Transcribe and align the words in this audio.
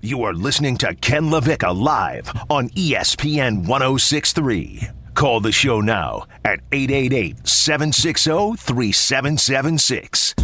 You 0.00 0.22
are 0.22 0.32
listening 0.32 0.76
to 0.78 0.94
Ken 0.94 1.24
LaVicka 1.24 1.76
live 1.76 2.32
on 2.48 2.68
ESPN 2.70 3.66
1063. 3.66 4.88
Call 5.14 5.40
the 5.40 5.50
show 5.50 5.80
now 5.80 6.26
at 6.44 6.60
888 6.70 7.48
760 7.48 8.54
3776. 8.56 10.34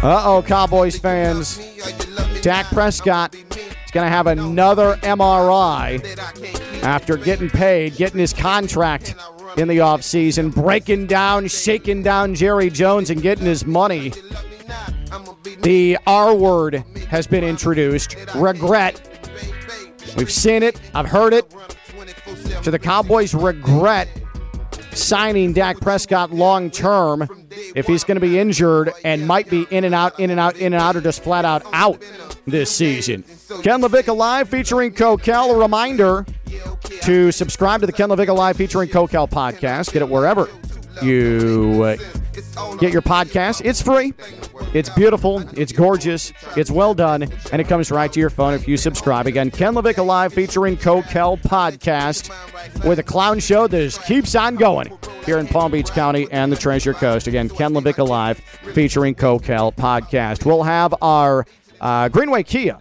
Uh 0.00 0.22
oh, 0.24 0.44
Cowboys 0.46 0.96
fans. 0.96 1.58
Dak 2.40 2.66
Prescott 2.66 3.34
is 3.34 3.90
going 3.90 4.06
to 4.06 4.10
have 4.10 4.28
another 4.28 4.94
MRI 5.02 6.84
after 6.84 7.16
getting 7.16 7.50
paid, 7.50 7.96
getting 7.96 8.20
his 8.20 8.32
contract 8.32 9.16
in 9.56 9.66
the 9.66 9.78
offseason, 9.78 10.54
breaking 10.54 11.08
down, 11.08 11.48
shaking 11.48 12.04
down 12.04 12.36
Jerry 12.36 12.70
Jones, 12.70 13.10
and 13.10 13.20
getting 13.20 13.44
his 13.44 13.66
money. 13.66 14.12
The 15.68 15.98
R 16.06 16.34
word 16.34 16.82
has 17.10 17.26
been 17.26 17.44
introduced 17.44 18.16
regret. 18.34 19.02
We've 20.16 20.32
seen 20.32 20.62
it, 20.62 20.80
I've 20.94 21.04
heard 21.04 21.34
it. 21.34 21.44
To 22.62 22.70
the 22.70 22.78
Cowboys 22.78 23.34
regret 23.34 24.08
signing 24.92 25.52
Dak 25.52 25.78
Prescott 25.78 26.32
long 26.32 26.70
term 26.70 27.28
if 27.76 27.86
he's 27.86 28.02
going 28.02 28.16
to 28.16 28.20
be 28.26 28.38
injured 28.38 28.94
and 29.04 29.26
might 29.26 29.50
be 29.50 29.66
in 29.70 29.84
and 29.84 29.94
out, 29.94 30.18
in 30.18 30.30
and 30.30 30.40
out, 30.40 30.56
in 30.56 30.72
and 30.72 30.82
out, 30.82 30.96
or 30.96 31.02
just 31.02 31.22
flat 31.22 31.44
out 31.44 31.62
out 31.74 32.02
this 32.46 32.74
season. 32.74 33.22
Ken 33.62 33.82
LaVicka 33.82 34.16
Live 34.16 34.48
featuring 34.48 34.90
Kokell. 34.90 35.54
A 35.54 35.58
reminder 35.58 36.24
to 37.02 37.30
subscribe 37.30 37.80
to 37.80 37.86
the 37.86 37.92
Ken 37.92 38.08
LaVicka 38.08 38.34
Live 38.34 38.56
featuring 38.56 38.88
Kokell 38.88 39.28
podcast. 39.28 39.92
Get 39.92 40.00
it 40.00 40.08
wherever 40.08 40.48
you 41.02 41.98
get 42.78 42.92
your 42.92 43.02
podcast. 43.02 43.62
It's 43.64 43.82
free. 43.82 44.14
It's 44.74 44.88
beautiful. 44.90 45.42
It's 45.58 45.72
gorgeous. 45.72 46.32
It's 46.56 46.70
well 46.70 46.94
done. 46.94 47.24
And 47.52 47.60
it 47.60 47.68
comes 47.68 47.90
right 47.90 48.12
to 48.12 48.20
your 48.20 48.30
phone 48.30 48.54
if 48.54 48.68
you 48.68 48.76
subscribe. 48.76 49.26
Again, 49.26 49.50
Ken 49.50 49.74
LaVicka 49.74 50.04
Live 50.04 50.34
featuring 50.34 50.76
Kokell 50.76 51.40
podcast 51.42 52.30
with 52.84 52.98
a 52.98 53.02
clown 53.02 53.40
show 53.40 53.66
that 53.66 53.78
just 53.78 54.04
keeps 54.04 54.34
on 54.34 54.56
going 54.56 54.96
here 55.24 55.38
in 55.38 55.46
Palm 55.46 55.72
Beach 55.72 55.90
County 55.90 56.26
and 56.30 56.52
the 56.52 56.56
Treasure 56.56 56.94
Coast. 56.94 57.26
Again, 57.26 57.48
Ken 57.48 57.72
LaVicka 57.72 58.06
Live 58.06 58.38
featuring 58.74 59.14
Kokell 59.14 59.74
podcast. 59.74 60.44
We'll 60.44 60.62
have 60.62 60.94
our 61.00 61.46
uh, 61.80 62.08
Greenway 62.08 62.42
Kia 62.42 62.78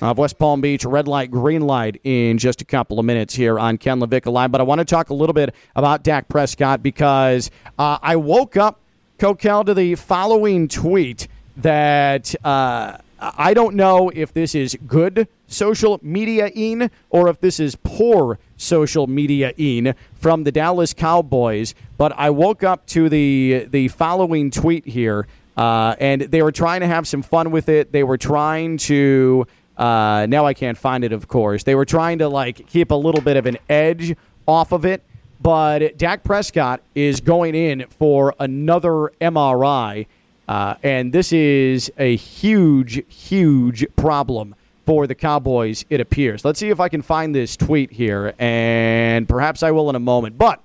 of 0.00 0.18
West 0.18 0.38
Palm 0.38 0.60
Beach, 0.60 0.84
red 0.84 1.08
light, 1.08 1.30
green 1.30 1.62
light 1.62 2.00
in 2.04 2.38
just 2.38 2.62
a 2.62 2.64
couple 2.64 2.98
of 2.98 3.04
minutes 3.04 3.34
here 3.34 3.58
on 3.58 3.78
Ken 3.78 4.00
LaVicka 4.00 4.30
Live. 4.32 4.52
But 4.52 4.60
I 4.60 4.64
want 4.64 4.80
to 4.80 4.84
talk 4.84 5.10
a 5.10 5.14
little 5.14 5.32
bit 5.32 5.54
about 5.74 6.02
Dak 6.04 6.28
Prescott 6.28 6.82
because 6.82 7.50
uh, 7.78 7.98
I 8.00 8.16
woke 8.16 8.56
up, 8.56 8.80
Kokell, 9.18 9.66
to 9.66 9.74
the 9.74 9.96
following 9.96 10.68
tweet 10.68 11.26
that 11.56 12.34
uh, 12.44 12.98
I 13.20 13.52
don't 13.52 13.74
know 13.74 14.10
if 14.14 14.32
this 14.32 14.54
is 14.54 14.76
good 14.86 15.26
social 15.48 15.98
media 16.02 16.52
in 16.54 16.88
or 17.10 17.28
if 17.28 17.40
this 17.40 17.58
is 17.58 17.76
poor 17.82 18.38
social 18.56 19.08
media 19.08 19.52
in 19.56 19.96
from 20.14 20.44
the 20.44 20.52
Dallas 20.52 20.94
Cowboys. 20.94 21.74
But 21.96 22.12
I 22.16 22.30
woke 22.30 22.62
up 22.62 22.86
to 22.88 23.08
the 23.08 23.66
the 23.68 23.88
following 23.88 24.50
tweet 24.52 24.86
here. 24.86 25.26
Uh, 25.56 25.96
and 25.98 26.22
they 26.22 26.40
were 26.40 26.52
trying 26.52 26.82
to 26.82 26.86
have 26.86 27.08
some 27.08 27.20
fun 27.20 27.50
with 27.50 27.68
it. 27.68 27.90
They 27.90 28.04
were 28.04 28.18
trying 28.18 28.76
to 28.78 29.48
uh, 29.76 30.26
now 30.28 30.46
I 30.46 30.54
can't 30.54 30.78
find 30.78 31.02
it, 31.02 31.12
of 31.12 31.26
course. 31.26 31.64
They 31.64 31.74
were 31.74 31.84
trying 31.84 32.18
to 32.18 32.28
like 32.28 32.68
keep 32.68 32.92
a 32.92 32.94
little 32.94 33.20
bit 33.20 33.36
of 33.36 33.46
an 33.46 33.58
edge 33.68 34.14
off 34.46 34.70
of 34.72 34.84
it, 34.84 35.02
but 35.40 35.96
Dak 35.96 36.24
Prescott 36.24 36.82
is 36.94 37.20
going 37.20 37.54
in 37.54 37.86
for 37.90 38.34
another 38.40 39.12
MRI, 39.20 40.06
uh, 40.48 40.74
and 40.82 41.12
this 41.12 41.32
is 41.32 41.90
a 41.98 42.16
huge, 42.16 43.02
huge 43.12 43.86
problem 43.96 44.54
for 44.86 45.06
the 45.06 45.14
Cowboys. 45.14 45.84
It 45.90 46.00
appears. 46.00 46.44
Let's 46.44 46.58
see 46.58 46.70
if 46.70 46.80
I 46.80 46.88
can 46.88 47.02
find 47.02 47.34
this 47.34 47.56
tweet 47.56 47.92
here, 47.92 48.34
and 48.38 49.28
perhaps 49.28 49.62
I 49.62 49.70
will 49.70 49.90
in 49.90 49.96
a 49.96 50.00
moment. 50.00 50.38
But 50.38 50.60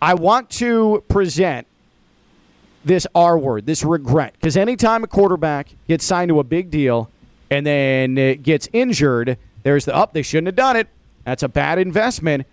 I 0.00 0.14
want 0.14 0.50
to 0.50 1.04
present 1.08 1.66
this 2.84 3.06
R 3.14 3.38
word, 3.38 3.66
this 3.66 3.84
regret, 3.84 4.34
because 4.34 4.56
anytime 4.56 5.04
a 5.04 5.06
quarterback 5.06 5.68
gets 5.88 6.04
signed 6.04 6.30
to 6.30 6.40
a 6.40 6.44
big 6.44 6.70
deal 6.70 7.10
and 7.50 7.66
then 7.66 8.14
gets 8.42 8.68
injured, 8.72 9.38
there's 9.62 9.84
the 9.84 9.94
up. 9.94 10.12
they 10.12 10.22
shouldn't 10.22 10.48
have 10.48 10.56
done 10.56 10.76
it. 10.76 10.88
That's 11.24 11.42
a 11.42 11.48
bad 11.48 11.78
investment. 11.78 12.46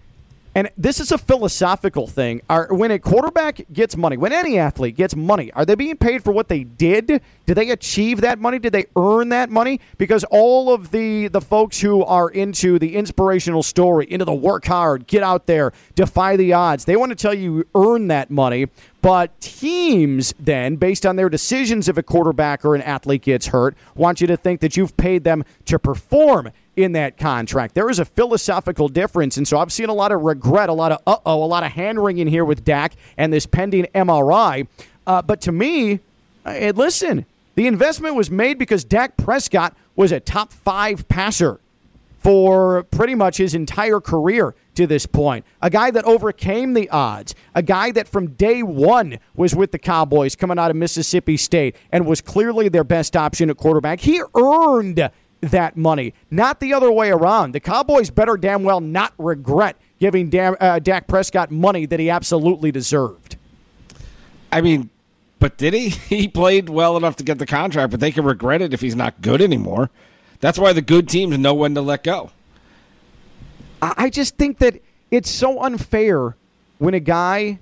And 0.54 0.70
this 0.78 1.00
is 1.00 1.12
a 1.12 1.18
philosophical 1.18 2.08
thing. 2.08 2.42
Are, 2.50 2.74
when 2.74 2.92
a 2.92 3.00
quarterback 3.00 3.62
gets 3.72 3.96
money, 3.96 4.18
when 4.18 4.34
any 4.34 4.58
athlete 4.58 4.96
gets 4.96 5.16
money, 5.16 5.52
are 5.54 5.66
they 5.66 5.76
being 5.76 5.98
paid 5.98 6.24
for 6.24 6.32
what 6.32 6.50
they 6.50 6.64
did? 6.64 7.22
Did 7.46 7.56
they 7.56 7.70
achieve 7.70 8.22
that 8.22 8.40
money? 8.40 8.60
Did 8.60 8.74
they 8.74 8.86
earn 8.96 9.30
that 9.30 9.50
money? 9.50 9.80
Because 9.98 10.24
all 10.26 10.74
of 10.74 10.92
the 10.92 11.28
the 11.30 11.42
folks 11.42 11.80
who 11.80 12.04
are 12.04 12.30
into 12.30 12.80
the 12.80 12.96
inspirational 12.96 13.64
story, 13.64 14.08
into 14.10 14.26
the 14.26 14.34
work 14.34 14.66
hard, 14.66 15.08
get 15.08 15.24
out 15.24 15.48
there, 15.48 15.72
defy 15.96 16.36
the 16.36 16.54
odds, 16.54 16.86
they 16.86 16.96
want 16.96 17.12
to 17.12 17.16
tell 17.16 17.34
you 17.34 17.42
you 17.42 17.68
earn 17.76 18.08
that 18.08 18.30
money. 18.30 18.68
But 19.02 19.40
teams 19.42 20.34
then, 20.40 20.76
based 20.76 21.06
on 21.06 21.16
their 21.16 21.30
decisions 21.30 21.90
if 21.90 21.98
a 21.98 22.04
quarterback 22.04 22.64
or 22.64 22.76
an 22.76 22.84
athlete 22.84 23.24
gets 23.24 23.48
hurt, 23.48 23.76
want 23.96 24.22
you 24.22 24.28
to 24.28 24.38
think 24.38 24.62
that 24.62 24.78
you've 24.78 24.96
paid 24.96 25.24
them 25.24 25.44
to 25.66 25.80
perform 25.80 26.52
in 26.84 26.94
that 26.94 27.18
contract. 27.18 27.76
There 27.76 27.90
is 27.90 28.00
a 28.00 28.06
philosophical 28.06 28.90
difference. 28.90 29.38
And 29.38 29.48
so 29.48 29.58
I've 29.58 29.72
seen 29.72 29.90
a 29.90 29.94
lot 29.94 30.12
of 30.12 30.22
regret, 30.22 30.70
a 30.70 30.74
lot 30.74 30.92
of 30.92 31.02
uh 31.08 31.18
oh, 31.26 31.44
a 31.44 31.46
lot 31.46 31.64
of 31.64 31.72
hand 31.72 32.04
wringing 32.04 32.28
here 32.28 32.46
with 32.46 32.64
Dak 32.64 32.94
and 33.18 33.32
this 33.32 33.46
pending 33.46 33.86
MRI. 33.96 34.68
Uh, 35.08 35.22
but 35.22 35.42
to 35.42 35.52
me, 35.52 36.00
uh, 36.46 36.72
listen, 36.76 37.26
the 37.56 37.68
investment 37.68 38.16
was 38.16 38.32
made 38.32 38.58
because 38.58 38.84
Dak 38.84 39.18
Prescott 39.18 39.76
was 39.96 40.12
a 40.12 40.20
top 40.20 40.54
five 40.54 41.08
passer 41.08 41.60
for 42.20 42.84
pretty 42.84 43.16
much 43.16 43.38
his 43.38 43.56
entire 43.56 44.00
career 44.00 44.54
to 44.76 44.86
this 44.86 45.06
point. 45.06 45.44
A 45.62 45.70
guy 45.70 45.92
that 45.92 46.06
overcame 46.06 46.74
the 46.74 46.90
odds, 46.90 47.34
a 47.56 47.64
guy 47.64 47.92
that 47.92 48.08
from 48.08 48.28
day 48.28 48.62
one 48.64 49.18
was 49.36 49.56
with 49.56 49.72
the 49.72 49.80
Cowboys 49.80 50.36
coming 50.36 50.60
out 50.60 50.70
of 50.70 50.78
Mississippi 50.78 51.36
State 51.36 51.76
and 51.92 52.06
was 52.06 52.22
clearly 52.22 52.70
their 52.70 52.84
best 52.84 53.16
option 53.16 53.50
at 53.50 53.58
quarterback. 53.58 54.02
He 54.02 54.22
earned 54.36 55.10
that 55.42 55.76
money, 55.76 56.14
not 56.30 56.60
the 56.60 56.74
other 56.74 56.92
way 56.92 57.10
around. 57.10 57.54
The 57.54 57.60
Cowboys 57.60 58.10
better 58.10 58.38
damn 58.38 58.64
well 58.64 58.80
not 58.80 59.14
regret 59.18 59.76
giving 60.00 60.30
Dam, 60.30 60.56
uh, 60.60 60.80
Dak 60.80 61.08
Prescott 61.08 61.52
money 61.52 61.86
that 61.86 62.00
he 62.00 62.10
absolutely 62.10 62.72
deserved. 62.72 63.38
I 64.52 64.62
mean, 64.62 64.90
but 65.40 65.58
did 65.58 65.74
he? 65.74 65.90
He 65.90 66.28
played 66.28 66.70
well 66.70 66.98
enough 66.98 67.16
to 67.18 67.24
get 67.24 67.40
the 67.40 67.46
contract, 67.46 67.92
but 67.92 68.00
they 68.00 68.12
can 68.12 68.26
regret 68.26 68.62
it 68.62 68.74
if 68.74 68.82
he's 68.82 68.96
not 68.96 69.22
good 69.22 69.42
anymore. 69.42 69.90
That's 70.40 70.58
why 70.58 70.74
the 70.74 70.82
good 70.82 71.08
teams 71.08 71.38
know 71.38 71.54
when 71.54 71.76
to 71.76 71.82
let 71.82 72.04
go. 72.04 72.32
I 73.82 74.10
just 74.10 74.38
think 74.38 74.60
that 74.60 74.80
it's 75.10 75.30
so 75.30 75.62
unfair 75.62 76.36
when 76.78 76.94
a 76.94 77.00
guy 77.00 77.60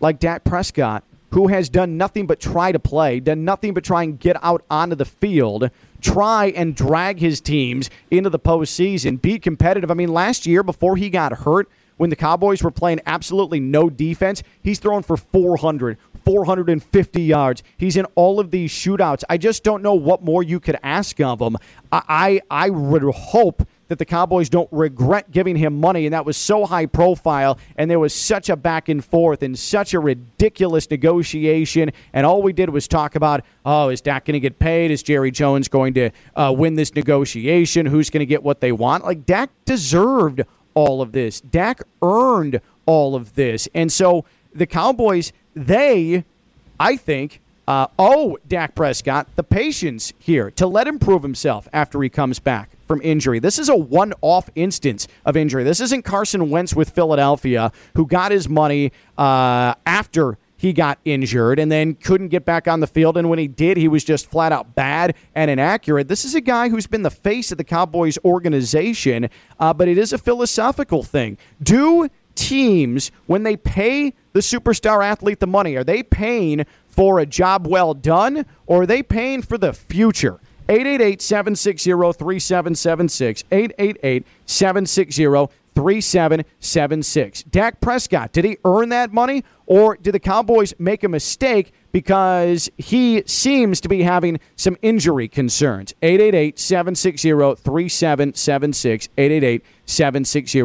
like 0.00 0.18
Dak 0.18 0.42
Prescott, 0.42 1.04
who 1.30 1.48
has 1.48 1.68
done 1.68 1.96
nothing 1.96 2.26
but 2.26 2.40
try 2.40 2.72
to 2.72 2.78
play, 2.78 3.20
done 3.20 3.44
nothing 3.44 3.74
but 3.74 3.84
try 3.84 4.02
and 4.02 4.18
get 4.18 4.36
out 4.42 4.64
onto 4.70 4.96
the 4.96 5.04
field, 5.04 5.70
try 6.00 6.46
and 6.46 6.74
drag 6.74 7.18
his 7.18 7.40
teams 7.40 7.90
into 8.10 8.30
the 8.30 8.38
postseason, 8.38 9.20
be 9.20 9.38
competitive. 9.38 9.90
I 9.90 9.94
mean, 9.94 10.12
last 10.12 10.46
year 10.46 10.62
before 10.62 10.96
he 10.96 11.10
got 11.10 11.32
hurt, 11.40 11.68
when 11.96 12.08
the 12.08 12.16
Cowboys 12.16 12.62
were 12.62 12.70
playing 12.70 13.00
absolutely 13.04 13.60
no 13.60 13.90
defense, 13.90 14.42
he's 14.62 14.78
thrown 14.78 15.02
for 15.02 15.18
400, 15.18 15.98
450 16.24 17.22
yards. 17.22 17.62
He's 17.76 17.96
in 17.96 18.06
all 18.14 18.40
of 18.40 18.50
these 18.50 18.72
shootouts. 18.72 19.22
I 19.28 19.36
just 19.36 19.62
don't 19.62 19.82
know 19.82 19.94
what 19.94 20.22
more 20.22 20.42
you 20.42 20.60
could 20.60 20.78
ask 20.82 21.20
of 21.20 21.40
him. 21.40 21.58
I, 21.92 22.40
I, 22.50 22.66
I 22.66 22.70
would 22.70 23.02
hope 23.02 23.66
that 23.90 23.98
the 23.98 24.04
Cowboys 24.04 24.48
don't 24.48 24.68
regret 24.70 25.32
giving 25.32 25.56
him 25.56 25.80
money, 25.80 26.06
and 26.06 26.12
that 26.14 26.24
was 26.24 26.36
so 26.36 26.64
high 26.64 26.86
profile, 26.86 27.58
and 27.74 27.90
there 27.90 27.98
was 27.98 28.14
such 28.14 28.48
a 28.48 28.54
back 28.54 28.88
and 28.88 29.04
forth 29.04 29.42
and 29.42 29.58
such 29.58 29.94
a 29.94 29.98
ridiculous 29.98 30.88
negotiation, 30.88 31.90
and 32.12 32.24
all 32.24 32.40
we 32.40 32.52
did 32.52 32.70
was 32.70 32.86
talk 32.86 33.16
about, 33.16 33.44
oh, 33.66 33.88
is 33.88 34.00
Dak 34.00 34.26
going 34.26 34.34
to 34.34 34.40
get 34.40 34.60
paid? 34.60 34.92
Is 34.92 35.02
Jerry 35.02 35.32
Jones 35.32 35.66
going 35.66 35.92
to 35.94 36.10
uh, 36.36 36.54
win 36.56 36.76
this 36.76 36.94
negotiation? 36.94 37.84
Who's 37.84 38.10
going 38.10 38.20
to 38.20 38.26
get 38.26 38.44
what 38.44 38.60
they 38.60 38.70
want? 38.70 39.04
Like 39.04 39.26
Dak 39.26 39.50
deserved 39.64 40.42
all 40.74 41.02
of 41.02 41.10
this. 41.10 41.40
Dak 41.40 41.82
earned 42.00 42.60
all 42.86 43.16
of 43.16 43.34
this, 43.34 43.68
and 43.74 43.90
so 43.90 44.24
the 44.54 44.66
Cowboys, 44.66 45.32
they, 45.56 46.24
I 46.78 46.94
think, 46.96 47.40
uh, 47.66 47.88
owe 47.98 48.38
Dak 48.46 48.76
Prescott 48.76 49.26
the 49.34 49.42
patience 49.42 50.12
here 50.20 50.52
to 50.52 50.68
let 50.68 50.86
him 50.86 51.00
prove 51.00 51.24
himself 51.24 51.66
after 51.72 52.00
he 52.02 52.08
comes 52.08 52.38
back 52.38 52.69
from 52.90 53.00
injury. 53.02 53.38
This 53.38 53.60
is 53.60 53.68
a 53.68 53.76
one 53.76 54.12
off 54.20 54.50
instance 54.56 55.06
of 55.24 55.36
injury. 55.36 55.62
This 55.62 55.80
isn't 55.80 56.02
Carson 56.02 56.50
Wentz 56.50 56.74
with 56.74 56.90
Philadelphia, 56.90 57.70
who 57.94 58.04
got 58.04 58.32
his 58.32 58.48
money 58.48 58.90
uh, 59.16 59.74
after 59.86 60.38
he 60.56 60.72
got 60.72 60.98
injured 61.04 61.60
and 61.60 61.70
then 61.70 61.94
couldn't 61.94 62.30
get 62.30 62.44
back 62.44 62.66
on 62.66 62.80
the 62.80 62.88
field. 62.88 63.16
And 63.16 63.30
when 63.30 63.38
he 63.38 63.46
did, 63.46 63.76
he 63.76 63.86
was 63.86 64.02
just 64.02 64.28
flat 64.28 64.50
out 64.50 64.74
bad 64.74 65.14
and 65.36 65.52
inaccurate. 65.52 66.08
This 66.08 66.24
is 66.24 66.34
a 66.34 66.40
guy 66.40 66.68
who's 66.68 66.88
been 66.88 67.02
the 67.02 67.12
face 67.12 67.52
of 67.52 67.58
the 67.58 67.64
Cowboys 67.64 68.18
organization, 68.24 69.30
uh, 69.60 69.72
but 69.72 69.86
it 69.86 69.96
is 69.96 70.12
a 70.12 70.18
philosophical 70.18 71.04
thing. 71.04 71.38
Do 71.62 72.08
teams, 72.34 73.12
when 73.26 73.44
they 73.44 73.56
pay 73.56 74.14
the 74.32 74.40
superstar 74.40 75.04
athlete 75.04 75.38
the 75.38 75.46
money, 75.46 75.76
are 75.76 75.84
they 75.84 76.02
paying 76.02 76.66
for 76.88 77.20
a 77.20 77.26
job 77.26 77.68
well 77.68 77.94
done, 77.94 78.46
or 78.66 78.82
are 78.82 78.86
they 78.86 79.00
paying 79.00 79.42
for 79.42 79.56
the 79.56 79.72
future? 79.72 80.40
888 80.70 81.20
760 81.20 81.90
3776. 81.90 83.44
888 83.50 84.26
760 84.46 85.24
3776. 85.74 87.42
Dak 87.44 87.80
Prescott, 87.80 88.32
did 88.32 88.44
he 88.44 88.56
earn 88.64 88.88
that 88.90 89.12
money, 89.12 89.44
or 89.66 89.96
did 89.96 90.12
the 90.12 90.20
Cowboys 90.20 90.72
make 90.78 91.02
a 91.02 91.08
mistake 91.08 91.72
because 91.90 92.70
he 92.78 93.22
seems 93.26 93.80
to 93.80 93.88
be 93.88 94.02
having 94.02 94.38
some 94.54 94.76
injury 94.80 95.26
concerns? 95.26 95.92
888 96.02 96.58
760 96.58 97.30
3776. 97.30 99.08
888 99.18 99.64
760 99.86 100.60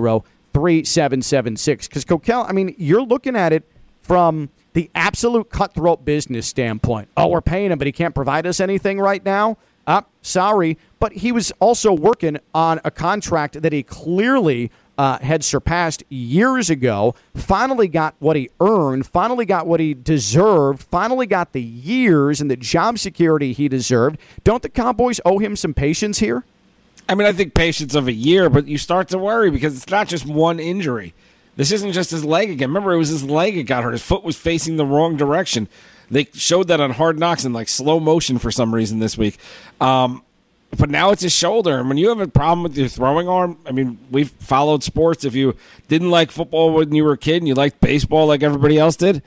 3776. 0.54 1.88
Because, 1.88 2.06
Kokell, 2.06 2.48
I 2.48 2.52
mean, 2.52 2.76
you're 2.78 3.02
looking 3.02 3.36
at 3.36 3.54
it 3.54 3.68
from 4.04 4.50
the 4.74 4.92
absolute 4.94 5.50
cutthroat 5.50 6.06
business 6.06 6.46
standpoint. 6.46 7.10
Oh, 7.18 7.28
we're 7.28 7.42
paying 7.42 7.72
him, 7.72 7.80
but 7.80 7.88
he 7.88 7.92
can't 7.92 8.14
provide 8.14 8.46
us 8.46 8.60
anything 8.60 9.00
right 9.00 9.24
now. 9.26 9.58
Uh, 9.88 10.02
sorry. 10.22 10.78
But 11.00 11.14
he 11.14 11.32
was 11.32 11.52
also 11.60 11.94
working 11.94 12.40
on 12.54 12.80
a 12.84 12.92
contract 12.92 13.62
that 13.62 13.74
he 13.74 13.84
clearly 13.84 14.72
uh, 14.98 15.20
had 15.20 15.44
surpassed 15.44 16.04
years 16.10 16.70
ago. 16.70 17.16
Finally 17.36 17.88
got 17.88 18.16
what 18.20 18.36
he 18.36 18.50
earned, 18.60 19.06
finally 19.06 19.46
got 19.46 19.68
what 19.68 19.80
he 19.80 19.94
deserved, 19.94 20.82
finally 20.84 21.28
got 21.28 21.54
the 21.54 21.62
years 21.62 22.42
and 22.42 22.50
the 22.50 22.56
job 22.56 22.98
security 22.98 23.54
he 23.54 23.68
deserved. 23.68 24.18
Don't 24.44 24.62
the 24.62 24.70
Cowboys 24.70 25.20
owe 25.26 25.40
him 25.40 25.56
some 25.56 25.74
patience 25.74 26.20
here? 26.20 26.44
I 27.08 27.14
mean, 27.14 27.28
I 27.28 27.34
think 27.34 27.54
patience 27.54 27.94
of 27.94 28.08
a 28.08 28.14
year, 28.14 28.50
but 28.50 28.68
you 28.68 28.78
start 28.78 29.10
to 29.10 29.20
worry 29.20 29.52
because 29.52 29.76
it's 29.76 29.90
not 29.90 30.08
just 30.08 30.26
one 30.26 30.60
injury. 30.60 31.14
This 31.56 31.72
isn't 31.72 31.94
just 31.94 32.12
his 32.12 32.26
leg 32.26 32.50
again. 32.50 32.70
Remember, 32.70 32.94
it 32.94 32.98
was 32.98 33.10
his 33.10 33.24
leg 33.24 33.56
that 33.56 33.64
got 33.64 33.84
hurt. 33.84 33.92
His 33.92 34.02
foot 34.02 34.24
was 34.24 34.36
facing 34.36 34.76
the 34.76 34.86
wrong 34.86 35.16
direction. 35.16 35.70
They 36.10 36.28
showed 36.34 36.68
that 36.68 36.80
on 36.80 36.92
Hard 36.92 37.20
Knocks 37.20 37.46
in 37.46 37.54
like 37.54 37.68
slow 37.68 38.00
motion 38.00 38.38
for 38.38 38.52
some 38.52 38.74
reason 38.74 39.00
this 39.00 39.18
week. 39.18 39.38
Um, 39.82 40.24
but 40.78 40.90
now 40.90 41.12
it's 41.12 41.22
his 41.22 41.34
shoulder. 41.34 41.80
And 41.80 41.88
when 41.88 41.98
you 41.98 42.10
have 42.10 42.20
a 42.20 42.28
problem 42.28 42.64
with 42.64 42.78
your 42.78 42.88
throwing 42.88 43.28
arm, 43.28 43.58
I 43.66 43.72
mean, 43.72 43.98
we've 44.12 44.32
followed 44.32 44.84
sports. 44.84 45.24
If 45.24 45.36
you 45.36 45.56
didn't 45.88 46.12
like 46.12 46.32
football 46.32 46.74
when 46.74 46.94
you 46.94 47.04
were 47.04 47.14
a 47.14 47.18
kid 47.18 47.38
and 47.38 47.48
you 47.48 47.54
liked 47.54 47.80
baseball 47.80 48.28
like 48.28 48.44
everybody 48.44 48.78
else 48.78 48.96
did, 48.96 49.22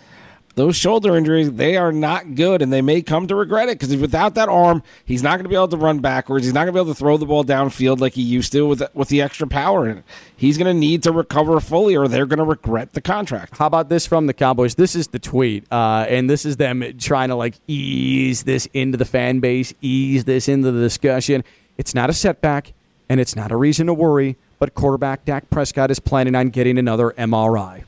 those 0.58 0.76
shoulder 0.76 1.16
injuries, 1.16 1.52
they 1.52 1.76
are 1.76 1.93
not 1.93 2.34
good, 2.34 2.60
and 2.62 2.72
they 2.72 2.82
may 2.82 3.00
come 3.00 3.28
to 3.28 3.37
regret 3.37 3.69
it 3.69 3.78
because 3.78 3.96
without 3.96 4.34
that 4.34 4.49
arm, 4.49 4.82
he's 5.05 5.22
not 5.22 5.37
going 5.37 5.44
to 5.44 5.49
be 5.49 5.55
able 5.55 5.69
to 5.69 5.76
run 5.76 6.00
backwards. 6.00 6.44
He's 6.44 6.52
not 6.52 6.64
going 6.64 6.69
to 6.69 6.72
be 6.72 6.81
able 6.81 6.93
to 6.93 6.99
throw 6.99 7.16
the 7.16 7.26
ball 7.26 7.44
downfield 7.44 8.00
like 8.00 8.14
he 8.14 8.22
used 8.22 8.50
to 8.52 8.66
with 8.66 8.82
with 8.93 9.08
the 9.08 9.22
extra 9.22 9.46
power 9.46 9.88
in 9.88 9.99
it. 9.99 10.05
He's 10.37 10.58
going 10.58 10.66
to 10.66 10.78
need 10.78 11.05
to 11.05 11.12
recover 11.12 11.60
fully, 11.60 11.96
or 11.96 12.08
they're 12.08 12.26
going 12.26 12.38
to 12.38 12.44
regret 12.44 12.93
the 12.93 13.00
contract. 13.00 13.56
How 13.56 13.66
about 13.66 13.88
this 13.88 14.06
from 14.06 14.26
the 14.26 14.34
Cowboys? 14.34 14.75
This 14.75 14.96
is 14.96 15.08
the 15.08 15.20
tweet, 15.20 15.64
uh, 15.72 16.06
and 16.08 16.28
this 16.28 16.44
is 16.44 16.56
them 16.56 16.84
trying 16.99 17.28
to 17.28 17.37
like 17.37 17.54
ease 17.69 18.43
this 18.43 18.66
into 18.75 18.99
the 18.99 19.04
fan 19.04 19.38
base, 19.38 19.72
ease 19.81 20.25
this 20.25 20.49
into 20.49 20.72
the 20.72 20.81
discussion. 20.81 21.44
It's 21.76 21.94
not 21.94 22.11
a 22.11 22.12
setback, 22.12 22.72
and 23.08 23.20
it's 23.20 23.37
not 23.37 23.52
a 23.52 23.56
reason 23.56 23.87
to 23.87 23.94
worry. 23.94 24.37
But 24.58 24.75
quarterback 24.75 25.25
Dak 25.25 25.49
Prescott 25.50 25.93
is 25.93 26.00
planning 26.00 26.34
on 26.34 26.49
getting 26.49 26.78
another 26.78 27.12
MRI. 27.12 27.84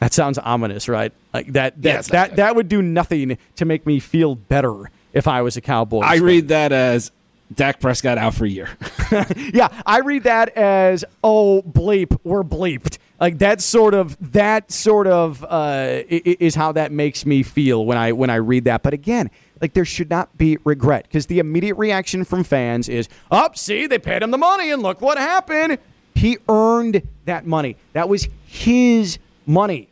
That 0.00 0.12
sounds 0.12 0.38
ominous, 0.38 0.88
right? 0.88 1.12
Like 1.34 1.52
that 1.54 1.80
that 1.82 1.88
Yes, 1.88 2.08
that, 2.08 2.36
that 2.36 2.54
would 2.56 2.68
do 2.68 2.82
nothing 2.82 3.36
to 3.56 3.64
make 3.64 3.84
me 3.86 3.98
feel 4.00 4.34
better 4.34 4.90
if 5.12 5.26
I 5.26 5.42
was 5.42 5.56
a 5.56 5.60
Cowboy. 5.60 6.00
I 6.00 6.16
fan. 6.16 6.24
read 6.24 6.48
that 6.48 6.70
as 6.72 7.10
Dak 7.54 7.80
Prescott 7.80 8.18
out 8.18 8.34
for 8.34 8.44
a 8.44 8.48
year. 8.48 8.68
Yeah, 9.54 9.68
I 9.86 10.00
read 10.00 10.24
that 10.24 10.50
as 10.56 11.04
oh 11.24 11.62
bleep, 11.62 12.16
we're 12.22 12.44
bleeped. 12.44 12.98
Like 13.18 13.38
that 13.38 13.60
sort 13.60 13.94
of 13.94 14.16
that 14.32 14.70
sort 14.70 15.06
of 15.06 15.44
uh, 15.48 16.02
is 16.08 16.54
how 16.54 16.72
that 16.72 16.92
makes 16.92 17.24
me 17.26 17.42
feel 17.42 17.84
when 17.84 17.96
I 17.98 18.12
when 18.12 18.30
I 18.30 18.36
read 18.36 18.64
that. 18.64 18.82
But 18.82 18.92
again, 18.94 19.30
like 19.60 19.72
there 19.72 19.84
should 19.86 20.10
not 20.10 20.36
be 20.38 20.58
regret 20.64 21.04
because 21.04 21.26
the 21.26 21.38
immediate 21.40 21.74
reaction 21.76 22.24
from 22.24 22.44
fans 22.44 22.88
is, 22.88 23.08
"Up, 23.30 23.56
see, 23.58 23.86
they 23.86 23.98
paid 23.98 24.22
him 24.22 24.30
the 24.30 24.38
money, 24.38 24.70
and 24.70 24.82
look 24.82 25.00
what 25.00 25.18
happened. 25.18 25.78
He 26.14 26.36
earned 26.48 27.02
that 27.24 27.46
money. 27.46 27.76
That 27.94 28.08
was 28.08 28.28
his 28.46 29.18
money." 29.48 29.88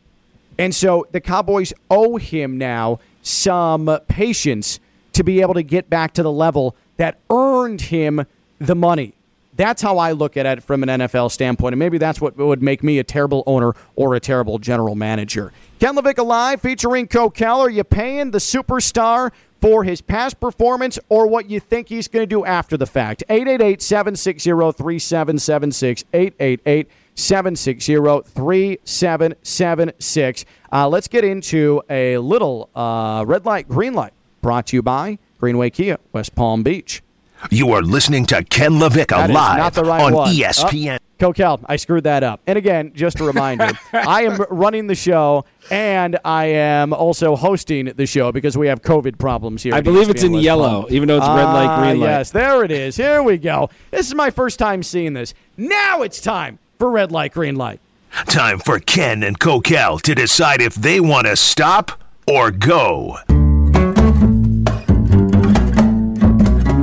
And 0.58 0.74
so 0.74 1.06
the 1.12 1.20
Cowboys 1.20 1.72
owe 1.90 2.16
him 2.16 2.56
now 2.58 2.98
some 3.22 3.98
patience 4.08 4.80
to 5.12 5.24
be 5.24 5.40
able 5.40 5.54
to 5.54 5.62
get 5.62 5.90
back 5.90 6.12
to 6.14 6.22
the 6.22 6.32
level 6.32 6.76
that 6.96 7.18
earned 7.30 7.80
him 7.80 8.24
the 8.58 8.74
money. 8.74 9.14
That's 9.56 9.80
how 9.80 9.96
I 9.96 10.12
look 10.12 10.36
at 10.36 10.44
it 10.44 10.62
from 10.62 10.82
an 10.82 10.88
NFL 11.00 11.30
standpoint. 11.30 11.72
And 11.72 11.78
maybe 11.78 11.96
that's 11.96 12.20
what 12.20 12.36
would 12.36 12.62
make 12.62 12.82
me 12.82 12.98
a 12.98 13.04
terrible 13.04 13.42
owner 13.46 13.72
or 13.96 14.14
a 14.14 14.20
terrible 14.20 14.58
general 14.58 14.94
manager. 14.94 15.52
Ken 15.80 15.96
LaVicka 15.96 16.24
Live 16.24 16.60
featuring 16.60 17.08
Kokell. 17.08 17.60
Are 17.60 17.70
you 17.70 17.84
paying 17.84 18.32
the 18.32 18.38
superstar 18.38 19.32
for 19.60 19.84
his 19.84 20.02
past 20.02 20.38
performance 20.40 20.98
or 21.08 21.26
what 21.26 21.48
you 21.48 21.58
think 21.58 21.88
he's 21.88 22.06
going 22.06 22.22
to 22.22 22.26
do 22.26 22.44
after 22.44 22.76
the 22.76 22.86
fact? 22.86 23.24
888 23.30 23.80
760 23.80 24.50
3776. 24.50 26.04
888 26.12 26.88
760 27.16 27.96
3776. 28.30 30.44
Uh, 30.72 30.88
let's 30.88 31.08
get 31.08 31.24
into 31.24 31.82
a 31.90 32.18
little 32.18 32.68
uh, 32.74 33.24
red 33.26 33.44
light, 33.46 33.68
green 33.68 33.94
light 33.94 34.12
brought 34.42 34.66
to 34.68 34.76
you 34.76 34.82
by 34.82 35.18
Greenway 35.40 35.70
Kia, 35.70 35.98
West 36.12 36.34
Palm 36.34 36.62
Beach. 36.62 37.02
You 37.50 37.72
are 37.72 37.82
listening 37.82 38.24
to 38.26 38.42
Ken 38.44 38.72
LaVicka 38.72 39.08
That 39.08 39.30
is 39.30 39.34
live 39.34 39.58
not 39.58 39.74
the 39.74 39.84
right 39.84 40.02
on 40.02 40.12
one. 40.14 40.34
ESPN. 40.34 40.98
Oh, 40.98 41.02
Kokell, 41.32 41.64
I 41.66 41.76
screwed 41.76 42.04
that 42.04 42.22
up. 42.22 42.40
And 42.46 42.58
again, 42.58 42.92
just 42.94 43.20
a 43.20 43.24
reminder, 43.24 43.70
I 43.92 44.24
am 44.24 44.36
running 44.50 44.86
the 44.86 44.94
show 44.94 45.44
and 45.70 46.18
I 46.24 46.46
am 46.46 46.92
also 46.92 47.36
hosting 47.36 47.86
the 47.86 48.04
show 48.06 48.32
because 48.32 48.56
we 48.58 48.66
have 48.68 48.82
COVID 48.82 49.18
problems 49.18 49.62
here. 49.62 49.72
I 49.74 49.78
at 49.78 49.84
believe 49.84 50.10
it's 50.10 50.22
in 50.22 50.32
West 50.32 50.44
yellow, 50.44 50.82
Palm. 50.82 50.92
even 50.92 51.08
though 51.08 51.16
it's 51.16 51.26
red 51.26 51.44
light, 51.44 51.66
Ah, 51.68 51.80
green 51.80 52.00
light. 52.00 52.06
Yes, 52.06 52.30
there 52.32 52.64
it 52.64 52.70
is. 52.70 52.96
Here 52.96 53.22
we 53.22 53.38
go. 53.38 53.70
This 53.90 54.06
is 54.06 54.14
my 54.14 54.28
first 54.30 54.58
time 54.58 54.82
seeing 54.82 55.14
this. 55.14 55.32
Now 55.56 56.02
it's 56.02 56.20
time 56.20 56.58
for 56.78 56.90
red 56.90 57.12
light, 57.12 57.32
green 57.32 57.56
light. 57.56 57.80
Time 58.26 58.58
for 58.58 58.78
Ken 58.78 59.22
and 59.22 59.38
Kokell 59.38 60.00
to 60.02 60.14
decide 60.14 60.60
if 60.60 60.74
they 60.74 61.00
want 61.00 61.26
to 61.26 61.36
stop 61.36 62.02
or 62.26 62.50
go. 62.50 63.18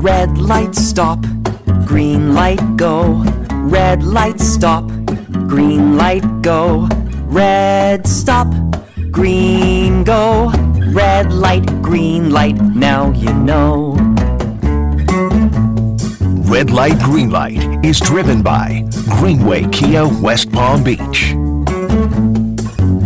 Red 0.02 0.38
light 0.38 0.76
stop, 0.76 1.22
green 1.86 2.34
light 2.34 2.62
go. 2.76 3.24
Red 3.52 4.04
light 4.04 4.40
stop, 4.40 4.86
green 5.48 5.98
light 5.98 6.42
go. 6.42 6.88
Red 7.26 8.06
stop, 8.06 8.48
green 9.12 10.04
go. 10.04 10.52
Red 10.92 11.34
light, 11.34 11.66
green 11.82 12.30
light, 12.30 12.62
now 12.62 13.12
you 13.12 13.34
know. 13.34 13.93
Red 16.54 16.70
Light, 16.70 17.00
Green 17.00 17.32
Light 17.32 17.84
is 17.84 18.00
driven 18.00 18.44
by 18.44 18.88
Greenway 19.18 19.68
Kia, 19.70 20.08
West 20.22 20.52
Palm 20.52 20.84
Beach. 20.84 21.34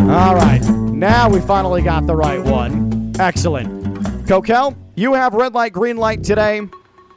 All 0.10 0.36
right. 0.36 0.60
Now 0.92 1.30
we 1.30 1.40
finally 1.40 1.82
got 1.82 2.06
the 2.08 2.16
right 2.16 2.44
one. 2.44 3.14
Excellent. 3.18 3.70
Kokell, 4.28 4.76
you 4.96 5.14
have 5.14 5.34
red 5.34 5.54
light, 5.54 5.72
green 5.72 5.96
light 5.96 6.26
today. 6.26 6.60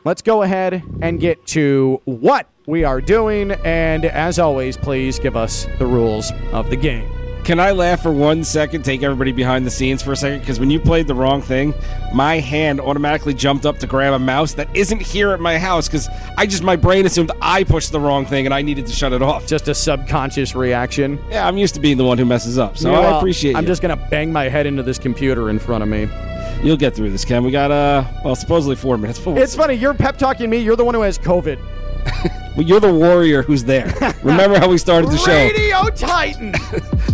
Let's 0.05 0.23
go 0.23 0.43
ahead 0.43 0.85
and 1.03 1.19
get 1.19 1.45
to 1.49 2.01
what 2.05 2.49
we 2.65 2.85
are 2.85 3.01
doing. 3.01 3.51
And 3.65 4.05
as 4.05 4.39
always, 4.39 4.77
please 4.77 5.19
give 5.19 5.37
us 5.37 5.67
the 5.81 5.87
rules 5.87 6.31
of 6.53 6.71
the 6.71 6.77
game. 6.77 7.20
Can 7.45 7.59
I 7.59 7.73
laugh 7.73 8.03
for 8.03 8.13
one 8.13 8.45
second, 8.45 8.85
take 8.85 9.03
everybody 9.03 9.33
behind 9.33 9.67
the 9.67 9.71
scenes 9.71 10.03
for 10.03 10.13
a 10.13 10.17
second? 10.17 10.41
Because 10.41 10.61
when 10.61 10.71
you 10.71 10.79
played 10.79 11.09
the 11.09 11.15
wrong 11.15 11.43
thing, 11.43 11.75
my 12.15 12.39
hand 12.39 12.81
automatically 12.81 13.35
jumped 13.35 13.67
up 13.67 13.79
to 13.79 13.87
grab 13.87 14.13
a 14.13 14.19
mouse 14.19 14.53
that 14.55 14.69
isn't 14.77 15.01
here 15.03 15.33
at 15.33 15.41
my 15.41 15.59
house 15.59 15.89
because 15.89 16.09
I 16.37 16.47
just, 16.47 16.63
my 16.63 16.77
brain 16.77 17.07
assumed 17.07 17.33
I 17.43 17.65
pushed 17.65 17.91
the 17.93 17.99
wrong 17.99 18.25
thing 18.25 18.45
and 18.47 18.55
I 18.55 18.63
needed 18.63 18.87
to 18.87 18.93
shut 18.93 19.13
it 19.13 19.23
off. 19.23 19.47
Just 19.47 19.67
a 19.69 19.75
subconscious 19.75 20.55
reaction. 20.55 21.19
Yeah, 21.29 21.49
I'm 21.49 21.57
used 21.59 21.75
to 21.75 21.81
being 21.81 21.97
the 21.97 22.05
one 22.05 22.19
who 22.19 22.25
messes 22.25 22.57
up, 22.59 22.77
so 22.79 22.95
I 22.95 23.17
appreciate 23.19 23.57
I'm 23.57 23.65
you. 23.65 23.69
just 23.69 23.83
going 23.83 23.99
to 23.99 24.07
bang 24.11 24.33
my 24.33 24.49
head 24.49 24.67
into 24.67 24.83
this 24.83 24.99
computer 24.99 25.51
in 25.51 25.59
front 25.59 25.83
of 25.83 25.89
me. 25.89 26.09
You'll 26.63 26.77
get 26.77 26.95
through 26.95 27.11
this, 27.11 27.25
Ken. 27.25 27.43
We 27.43 27.51
got, 27.51 27.71
uh, 27.71 28.05
well, 28.23 28.37
supposedly 28.37 28.77
four 28.77 28.97
minutes, 28.99 29.19
but 29.19 29.39
It's 29.39 29.57
funny. 29.57 29.75
You're 29.75 29.95
pep 29.95 30.19
talking 30.19 30.51
me. 30.51 30.59
You're 30.59 30.77
the 30.77 30.85
one 30.85 30.95
who 30.95 31.01
has 31.01 31.19
COVID. 31.19 31.59
Well, 32.57 32.67
you're 32.67 32.81
the 32.81 32.93
warrior 32.93 33.43
who's 33.43 33.63
there. 33.65 33.87
Remember 34.25 34.59
how 34.59 34.69
we 34.69 34.77
started 34.77 35.11
the 35.11 35.19
show? 35.19 35.33
Radio 35.33 35.89
Titan. 35.91 36.55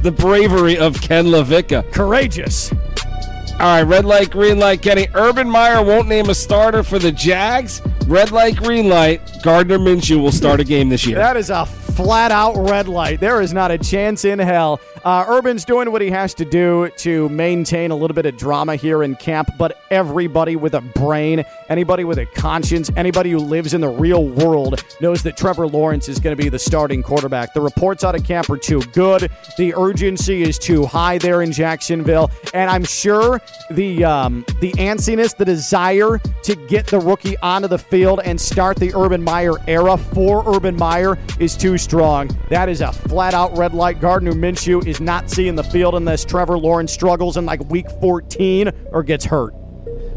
The 0.03 0.13
bravery 0.13 0.79
of 0.79 1.01
Ken 1.01 1.27
LaVicka. 1.27 1.93
Courageous. 1.93 2.71
All 2.73 3.59
right, 3.59 3.83
red 3.83 4.05
light, 4.05 4.31
green 4.31 4.59
light, 4.59 4.83
Kenny. 4.83 5.09
Urban 5.15 5.51
Meyer 5.51 5.83
won't 5.83 6.07
name 6.07 6.29
a 6.31 6.35
starter 6.35 6.83
for 6.85 6.99
the 7.01 7.11
Jags. 7.11 7.83
Red 8.07 8.31
light, 8.31 8.55
green 8.57 8.89
light. 8.89 9.21
Gardner 9.43 9.79
Minshew 9.79 10.21
will 10.21 10.31
start 10.31 10.61
a 10.61 10.65
game 10.65 10.91
this 10.91 11.07
year. 11.07 11.17
That 11.17 11.37
is 11.37 11.51
a 11.51 11.67
flat 11.67 12.31
out 12.31 12.55
red 12.57 12.87
light. 12.87 13.19
There 13.19 13.41
is 13.41 13.53
not 13.53 13.71
a 13.71 13.79
chance 13.79 14.25
in 14.25 14.39
hell. 14.39 14.81
Uh, 15.05 15.25
Urban's 15.29 15.65
doing 15.65 15.93
what 15.93 16.03
he 16.03 16.11
has 16.11 16.35
to 16.35 16.45
do 16.45 16.91
to 16.97 17.29
maintain 17.29 17.91
a 17.91 17.97
little 17.97 18.15
bit 18.15 18.27
of 18.27 18.37
drama 18.37 18.77
here 18.77 19.03
in 19.03 19.15
camp, 19.15 19.51
but 19.59 19.81
everybody 19.91 20.57
with 20.57 20.75
a 20.75 20.81
brain, 20.81 21.45
anybody 21.69 22.05
with 22.05 22.19
a 22.19 22.27
conscience, 22.27 22.91
anybody 22.97 23.31
who 23.31 23.39
lives 23.39 23.75
in 23.75 23.81
the 23.81 23.89
real 23.89 24.27
world 24.27 24.83
knows 25.01 25.23
that 25.23 25.37
Trevor 25.37 25.67
Lawrence 25.67 26.09
is 26.09 26.19
going 26.19 26.37
to 26.37 26.43
be 26.43 26.49
the 26.49 26.59
starting 26.59 27.03
quarterback. 27.03 27.55
The 27.55 27.61
reports 27.61 28.05
out 28.05 28.15
of 28.15 28.25
camp 28.25 28.51
are 28.51 28.57
too 28.57 28.81
good. 28.93 29.31
The 29.59 29.75
urgency 29.75 30.43
is 30.43 30.59
too 30.59 30.87
high 30.87 31.19
there 31.19 31.43
in 31.43 31.53
Jacksonville, 31.53 32.31
and 32.55 32.71
I'm 32.71 32.85
sure 32.85 33.41
the 33.71 34.05
um, 34.05 34.45
the 34.61 34.73
antsiness, 34.73 35.37
the 35.37 35.45
desire 35.45 36.19
to 36.43 36.55
get 36.55 36.87
the 36.87 36.99
rookie 36.99 37.37
onto 37.39 37.69
the 37.69 37.79
field 37.79 38.21
and 38.25 38.41
start 38.41 38.77
the 38.77 38.95
Urban 38.95 39.23
Meyer 39.23 39.55
era 39.67 39.97
for 39.97 40.43
Urban 40.47 40.77
Meyer 40.77 41.19
is 41.39 41.57
too 41.57 41.79
strong. 41.79 42.31
That 42.49 42.69
is 42.69 42.81
a 42.81 42.93
flat 42.93 43.35
out 43.35 43.57
red 43.57 43.75
light. 43.75 44.01
Gardner 44.01 44.33
Minshew 44.33 44.86
is 44.87 45.01
not 45.01 45.31
seeing 45.31 45.57
the 45.57 45.65
field 45.65 45.95
unless 45.95 46.25
Trevor 46.25 46.59
Lawrence 46.59 46.93
struggles 46.93 47.37
in 47.37 47.47
like 47.47 47.61
week 47.71 47.91
14 48.01 48.71
or 48.93 49.03
gets 49.03 49.25
hurt. 49.25 49.55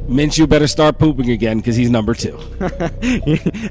Minshew 0.08 0.50
better 0.50 0.68
start 0.68 0.98
pooping 0.98 1.30
again 1.30 1.58
because 1.58 1.76
he's 1.76 1.90
number 1.90 2.16
two. 2.16 2.38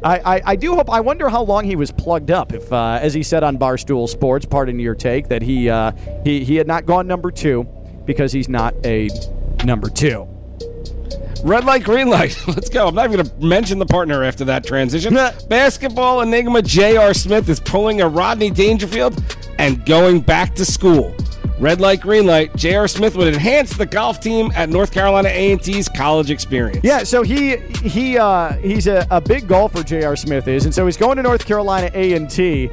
I, 0.04 0.20
I, 0.24 0.42
I, 0.46 0.56
do 0.56 0.76
hope. 0.76 0.88
I 0.88 1.00
wonder 1.00 1.28
how 1.28 1.42
long 1.42 1.64
he 1.64 1.74
was 1.74 1.90
plugged 1.90 2.30
up. 2.30 2.52
If, 2.52 2.72
uh, 2.72 3.00
as 3.02 3.12
he 3.12 3.24
said 3.24 3.42
on 3.42 3.58
Barstool 3.58 4.08
Sports, 4.08 4.46
pardon 4.46 4.78
your 4.78 4.94
take, 4.94 5.28
that 5.28 5.42
he 5.42 5.68
uh, 5.68 5.90
he 6.22 6.44
he 6.44 6.54
had 6.54 6.68
not 6.68 6.86
gone 6.86 7.08
number 7.08 7.32
two 7.32 7.66
because 8.04 8.32
he's 8.32 8.48
not 8.48 8.74
a 8.86 9.08
number 9.64 9.90
two. 9.90 10.28
Red 11.42 11.64
light, 11.64 11.84
green 11.84 12.08
light. 12.08 12.40
Let's 12.48 12.68
go. 12.68 12.88
I'm 12.88 12.94
not 12.94 13.06
even 13.06 13.24
going 13.24 13.40
to 13.40 13.46
mention 13.46 13.78
the 13.78 13.86
partner 13.86 14.24
after 14.24 14.44
that 14.46 14.64
transition. 14.64 15.14
Basketball 15.48 16.20
enigma 16.20 16.62
J.R. 16.62 17.14
Smith 17.14 17.48
is 17.48 17.60
pulling 17.60 18.00
a 18.00 18.08
Rodney 18.08 18.50
Dangerfield 18.50 19.22
and 19.58 19.84
going 19.84 20.20
back 20.20 20.54
to 20.56 20.64
school. 20.64 21.14
Red 21.58 21.80
light, 21.80 22.00
green 22.00 22.24
light. 22.24 22.54
J.R. 22.54 22.86
Smith 22.86 23.16
would 23.16 23.34
enhance 23.34 23.76
the 23.76 23.84
golf 23.84 24.20
team 24.20 24.52
at 24.54 24.68
North 24.68 24.92
Carolina 24.92 25.28
A&T's 25.28 25.88
college 25.88 26.30
experience. 26.30 26.80
Yeah, 26.84 27.02
so 27.02 27.22
he 27.22 27.56
he 27.82 28.16
uh, 28.16 28.52
he's 28.54 28.86
a, 28.86 29.06
a 29.10 29.20
big 29.20 29.48
golfer. 29.48 29.82
J.R. 29.82 30.14
Smith 30.14 30.46
is, 30.46 30.66
and 30.66 30.74
so 30.74 30.86
he's 30.86 30.96
going 30.96 31.16
to 31.16 31.22
North 31.22 31.44
Carolina 31.44 31.90
A&T. 31.92 32.70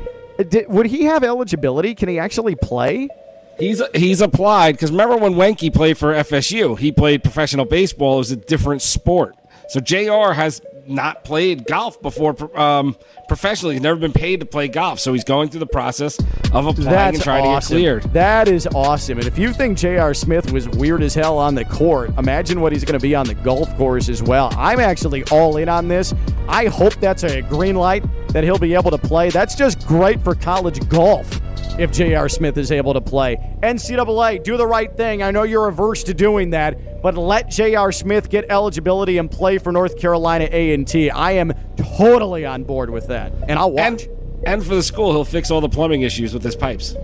Did, 0.50 0.70
would 0.70 0.86
he 0.86 1.06
have 1.06 1.24
eligibility? 1.24 1.96
Can 1.96 2.10
he 2.10 2.20
actually 2.20 2.56
play? 2.56 3.10
He's 3.58 3.82
he's 3.96 4.22
applied 4.22 4.74
because 4.74 4.92
remember 4.92 5.18
when 5.18 5.34
Weinke 5.34 5.74
played 5.74 5.98
for 5.98 6.14
FSU, 6.14 6.78
he 6.78 6.92
played 6.92 7.24
professional 7.24 7.66
baseball. 7.66 8.16
It 8.16 8.18
was 8.18 8.32
a 8.32 8.36
different 8.36 8.84
sport. 8.84 9.36
So 9.70 9.80
Jr. 9.80 10.34
has 10.34 10.62
not 10.88 11.24
played 11.24 11.66
golf 11.66 12.02
before 12.02 12.36
um, 12.60 12.96
professionally. 13.28 13.76
He's 13.76 13.82
never 13.82 14.00
been 14.00 14.14
paid 14.14 14.40
to 14.40 14.46
play 14.46 14.68
golf, 14.68 15.00
so 15.00 15.14
he's 15.14 15.24
going 15.24 15.50
through 15.50 15.62
the 15.62 15.68
process 15.68 16.20
of 16.54 16.68
applying 16.68 16.90
That's 16.90 17.18
and 17.18 17.24
trying 17.24 17.46
awesome. 17.46 17.78
to 17.78 17.82
get 17.82 18.02
cleared. 18.02 18.14
That 18.14 18.48
is 18.48 18.68
awesome. 18.68 19.18
And 19.18 19.28
if 19.28 19.38
you 19.38 19.54
think 19.54 19.78
J.R. 19.78 20.14
Smith 20.14 20.52
was 20.52 20.68
weird 20.70 21.04
as 21.04 21.14
hell 21.14 21.38
on 21.38 21.56
the 21.56 21.66
court, 21.66 22.12
imagine 22.18 22.62
what 22.62 22.72
he's 22.72 22.84
going 22.84 23.00
to 23.00 23.04
be 23.04 23.16
on 23.16 23.26
the 23.26 23.36
golf 23.36 23.76
course 23.78 24.10
as 24.10 24.22
well. 24.22 24.50
I'm 24.58 24.80
actually 24.80 25.24
all 25.26 25.58
in 25.58 25.70
on 25.70 25.88
this. 25.88 26.14
I 26.48 26.68
hope 26.68 26.94
that's 26.96 27.24
a 27.24 27.42
green 27.44 27.76
light 27.76 28.04
that 28.30 28.44
he'll 28.44 28.60
be 28.60 28.74
able 28.74 28.92
to 28.92 28.98
play. 28.98 29.30
That's 29.30 29.56
just 29.56 29.86
great 29.88 30.22
for 30.22 30.36
college 30.36 30.88
golf 30.90 31.42
if 31.80 31.92
J.R. 31.92 32.30
Smith 32.30 32.58
is 32.58 32.72
able 32.72 32.94
to 32.94 33.02
play. 33.02 33.38
NCAA, 33.62 34.44
do 34.44 34.58
the 34.58 34.68
right 34.68 34.96
thing. 34.96 35.22
I 35.24 35.32
know 35.32 35.44
you're 35.44 35.68
averse 35.68 36.04
to 36.06 36.14
doing 36.14 36.52
that, 36.52 37.02
but 37.02 37.16
let 37.16 37.50
J.R. 37.50 37.92
Smith 37.92 38.30
get 38.30 38.46
eligibility 38.50 39.18
and 39.18 39.30
play 39.30 39.58
for 39.58 39.72
North 39.72 39.98
Carolina 40.00 40.48
A&T. 40.52 41.10
I 41.10 41.32
am 41.34 41.54
totally 41.76 42.46
on 42.46 42.64
board 42.64 42.90
with 42.90 43.08
that, 43.08 43.34
and 43.48 43.60
I'll 43.60 43.72
watch. 43.72 44.04
And, 44.04 44.10
and 44.46 44.66
for 44.66 44.76
the 44.76 44.84
school, 44.84 45.12
he'll 45.12 45.26
fix 45.26 45.52
all 45.52 45.62
the 45.62 45.70
plumbing 45.70 46.02
issues 46.02 46.34
with 46.34 46.44
his 46.44 46.56
pipes. 46.56 46.96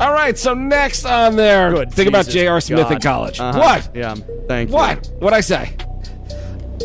All 0.00 0.12
right, 0.12 0.36
so 0.36 0.54
next 0.54 1.04
on 1.04 1.36
there, 1.36 1.72
Good 1.72 1.92
think 1.92 2.08
about 2.08 2.24
Jesus 2.26 2.34
J.R. 2.34 2.60
Smith 2.60 2.90
in 2.90 3.00
college. 3.00 3.40
Uh-huh. 3.40 3.58
What? 3.58 3.90
Yeah, 3.94 4.14
thank 4.48 4.70
you. 4.70 4.74
What? 4.74 5.06
What'd 5.18 5.36
I 5.36 5.40
say? 5.40 5.76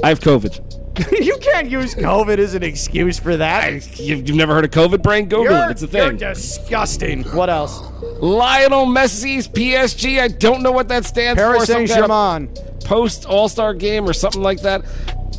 I 0.04 0.10
have 0.10 0.20
COVID. 0.20 0.69
you 1.12 1.38
can't 1.42 1.70
use 1.70 1.96
COVID 1.96 2.38
as 2.38 2.54
an 2.54 2.64
excuse 2.64 3.20
for 3.20 3.38
that. 3.38 3.64
I, 3.64 3.82
you've, 3.96 4.28
you've 4.28 4.38
never 4.38 4.54
heard 4.54 4.66
of 4.66 4.72
COVID 4.72 5.02
brain? 5.02 5.26
Google 5.26 5.46
you're, 5.46 5.70
it. 5.70 5.72
It's 5.72 5.84
a 5.84 5.88
you're 5.88 6.10
thing. 6.10 6.18
disgusting. 6.18 7.24
What 7.26 7.50
else? 7.50 7.80
Lionel 8.22 8.86
Messi's 8.86 9.48
PSG. 9.48 10.20
I 10.20 10.28
don't 10.28 10.62
know 10.62 10.72
what 10.72 10.88
that 10.90 11.06
stands 11.06 11.40
Paris 11.40 11.62
for. 11.62 11.66
Some 11.66 11.88
Saint-Germain. 11.88 12.50
Post 12.84 13.26
All 13.26 13.48
Star 13.48 13.74
game 13.74 14.08
or 14.08 14.14
something 14.14 14.42
like 14.42 14.62
that. 14.62 14.84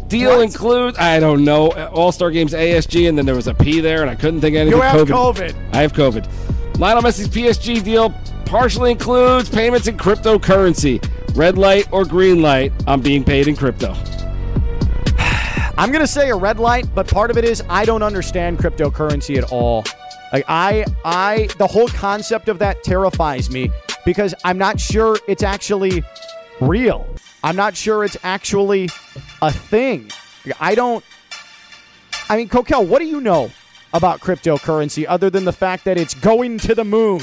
Deal 0.09 0.37
What? 0.39 0.43
includes 0.43 0.99
I 0.99 1.21
don't 1.21 1.45
know 1.45 1.69
uh, 1.69 1.91
All 1.93 2.13
Star 2.13 2.31
games 2.31 2.53
ASG 2.53 3.09
and 3.09 3.17
then 3.17 3.27
there 3.27 3.35
was 3.37 3.47
a 3.47 3.55
P 3.55 3.81
there 3.81 4.03
and 4.03 4.11
I 4.11 4.15
couldn't 4.15 4.41
think 4.41 4.55
of 4.57 4.63
anything. 4.63 4.79
You 4.79 4.83
have 4.83 5.07
COVID. 5.09 5.53
COVID. 5.53 5.75
I 5.75 5.83
have 5.83 5.93
COVID. 5.93 6.79
Lionel 6.79 7.03
Messi's 7.03 7.29
PSG 7.29 7.83
deal 7.85 8.11
partially 8.47 8.91
includes 8.91 9.49
payments 9.49 9.87
in 9.87 9.97
cryptocurrency. 9.97 11.05
Red 11.37 11.59
light 11.59 11.87
or 11.93 12.05
green 12.05 12.43
light, 12.43 12.73
I'm 12.87 13.01
being 13.01 13.23
paid 13.23 13.47
in 13.47 13.55
crypto. 13.55 13.95
I'm 15.81 15.93
gonna 15.93 16.07
say 16.07 16.29
a 16.29 16.37
red 16.37 16.59
light, 16.59 16.87
but 16.95 17.09
part 17.09 17.31
of 17.31 17.39
it 17.39 17.45
is 17.45 17.63
I 17.71 17.87
don't 17.87 18.03
understand 18.03 18.59
cryptocurrency 18.59 19.39
at 19.39 19.51
all. 19.51 19.83
Like 20.31 20.45
I, 20.47 20.85
I, 21.07 21.49
the 21.57 21.67
whole 21.67 21.89
concept 21.89 22.51
of 22.51 22.59
that 22.59 22.85
terrifies 22.85 23.49
me 23.49 23.71
because 24.05 24.35
I'm 24.45 24.59
not 24.59 24.79
sure 24.79 25.17
it's 25.27 25.43
actually 25.43 26.05
real. 26.61 27.09
I'm 27.43 27.57
not 27.57 27.75
sure 27.75 28.05
it's 28.05 28.19
actually 28.23 28.91
a 29.41 29.51
thing. 29.51 30.11
I 30.61 30.75
don't. 30.75 31.03
I 32.29 32.37
mean, 32.37 32.51
Kokell, 32.51 32.87
what 32.87 32.99
do 32.99 33.07
you 33.07 33.23
know 33.23 33.51
about 33.95 34.21
cryptocurrency 34.21 35.07
other 35.09 35.31
than 35.31 35.47
the 35.47 35.53
fact 35.53 35.87
that 35.87 35.97
it's 35.97 36.13
going 36.13 36.59
to 36.59 36.75
the 36.75 36.85
moon? 36.85 37.23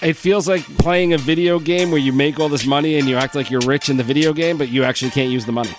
It 0.00 0.14
feels 0.14 0.48
like 0.48 0.62
playing 0.78 1.12
a 1.12 1.18
video 1.18 1.58
game 1.58 1.90
where 1.90 2.00
you 2.00 2.14
make 2.14 2.40
all 2.40 2.48
this 2.48 2.64
money 2.64 2.98
and 2.98 3.06
you 3.06 3.16
act 3.16 3.34
like 3.34 3.50
you're 3.50 3.60
rich 3.60 3.90
in 3.90 3.98
the 3.98 4.02
video 4.02 4.32
game, 4.32 4.56
but 4.56 4.70
you 4.70 4.82
actually 4.82 5.10
can't 5.10 5.30
use 5.30 5.44
the 5.44 5.52
money. 5.52 5.74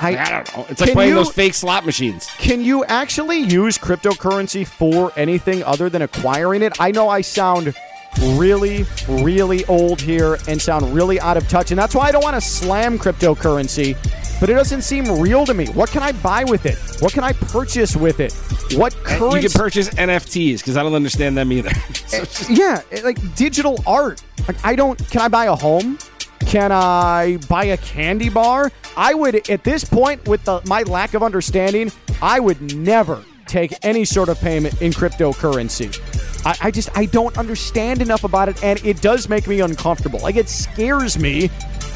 I 0.00 0.12
don't 0.30 0.56
know. 0.56 0.66
It's 0.68 0.80
like 0.80 0.92
playing 0.92 1.10
you- 1.10 1.16
those 1.16 1.32
fake 1.32 1.54
slot 1.54 1.84
machines. 1.86 2.26
Can 2.38 2.62
you 2.62 2.84
actually 2.86 3.38
use 3.40 3.78
cryptocurrency 3.78 4.66
for 4.66 5.12
anything 5.16 5.62
other 5.64 5.88
than 5.90 6.02
acquiring 6.02 6.62
it? 6.62 6.80
I 6.80 6.90
know 6.90 7.08
I 7.08 7.20
sound 7.20 7.74
really, 8.22 8.86
really 9.08 9.64
old 9.66 10.00
here 10.00 10.38
and 10.48 10.60
sound 10.60 10.94
really 10.94 11.20
out 11.20 11.36
of 11.36 11.46
touch, 11.48 11.70
and 11.70 11.78
that's 11.78 11.94
why 11.94 12.08
I 12.08 12.12
don't 12.12 12.24
want 12.24 12.34
to 12.36 12.40
slam 12.40 12.98
cryptocurrency, 12.98 13.94
but 14.40 14.48
it 14.48 14.54
doesn't 14.54 14.82
seem 14.82 15.20
real 15.20 15.44
to 15.44 15.52
me. 15.52 15.66
What 15.68 15.90
can 15.90 16.02
I 16.02 16.12
buy 16.12 16.44
with 16.44 16.64
it? 16.66 16.78
What 17.02 17.12
can 17.12 17.24
I 17.24 17.32
purchase 17.34 17.94
with 17.96 18.20
it? 18.20 18.32
What 18.78 18.94
You 18.94 19.00
currency? 19.02 19.40
can 19.48 19.50
purchase 19.50 19.90
NFTs 19.90 20.58
because 20.58 20.76
I 20.76 20.82
don't 20.82 20.94
understand 20.94 21.36
them 21.36 21.52
either. 21.52 21.70
So 22.06 22.20
just- 22.24 22.50
eh, 22.50 22.54
yeah, 22.54 22.80
eh, 22.90 23.00
like 23.04 23.18
digital 23.36 23.82
art. 23.86 24.22
Like 24.48 24.56
I 24.64 24.76
don't. 24.76 24.98
Can 25.10 25.20
I 25.20 25.28
buy 25.28 25.46
a 25.46 25.54
home? 25.54 25.98
Can 26.40 26.72
I 26.72 27.38
buy 27.48 27.64
a 27.66 27.76
candy 27.76 28.28
bar? 28.28 28.70
I 28.96 29.14
would 29.14 29.48
at 29.50 29.64
this 29.64 29.84
point, 29.84 30.26
with 30.28 30.44
the, 30.44 30.60
my 30.66 30.82
lack 30.82 31.14
of 31.14 31.22
understanding, 31.22 31.90
I 32.22 32.40
would 32.40 32.74
never 32.76 33.24
take 33.46 33.72
any 33.82 34.04
sort 34.04 34.28
of 34.28 34.40
payment 34.40 34.80
in 34.82 34.92
cryptocurrency. 34.92 35.98
I, 36.44 36.68
I 36.68 36.70
just 36.70 36.96
I 36.96 37.06
don't 37.06 37.36
understand 37.38 38.02
enough 38.02 38.24
about 38.24 38.48
it, 38.48 38.62
and 38.62 38.84
it 38.84 39.00
does 39.00 39.28
make 39.28 39.46
me 39.46 39.60
uncomfortable. 39.60 40.20
Like 40.20 40.36
it 40.36 40.48
scares 40.48 41.18
me 41.18 41.50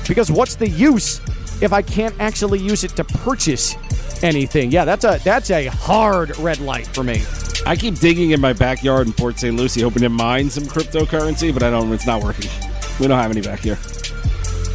because 0.08 0.30
what's 0.30 0.54
the 0.56 0.68
use 0.68 1.20
if 1.62 1.72
I 1.72 1.82
can't 1.82 2.14
actually 2.20 2.58
use 2.58 2.84
it 2.84 2.96
to 2.96 3.04
purchase 3.04 3.76
anything? 4.22 4.70
Yeah, 4.70 4.84
that's 4.84 5.04
a 5.04 5.20
that's 5.22 5.50
a 5.50 5.66
hard 5.66 6.36
red 6.38 6.60
light 6.60 6.86
for 6.86 7.04
me. 7.04 7.22
I 7.66 7.76
keep 7.76 7.96
digging 7.96 8.30
in 8.30 8.40
my 8.40 8.52
backyard 8.52 9.06
in 9.06 9.12
Port 9.12 9.38
St. 9.38 9.54
Lucie, 9.54 9.82
hoping 9.82 10.02
to 10.02 10.08
mine 10.08 10.48
some 10.48 10.64
cryptocurrency, 10.64 11.52
but 11.52 11.62
I 11.62 11.70
don't. 11.70 11.92
It's 11.92 12.06
not 12.06 12.22
working. 12.22 12.50
We 12.98 13.06
don't 13.06 13.18
have 13.18 13.30
any 13.30 13.42
back 13.42 13.60
here. 13.60 13.78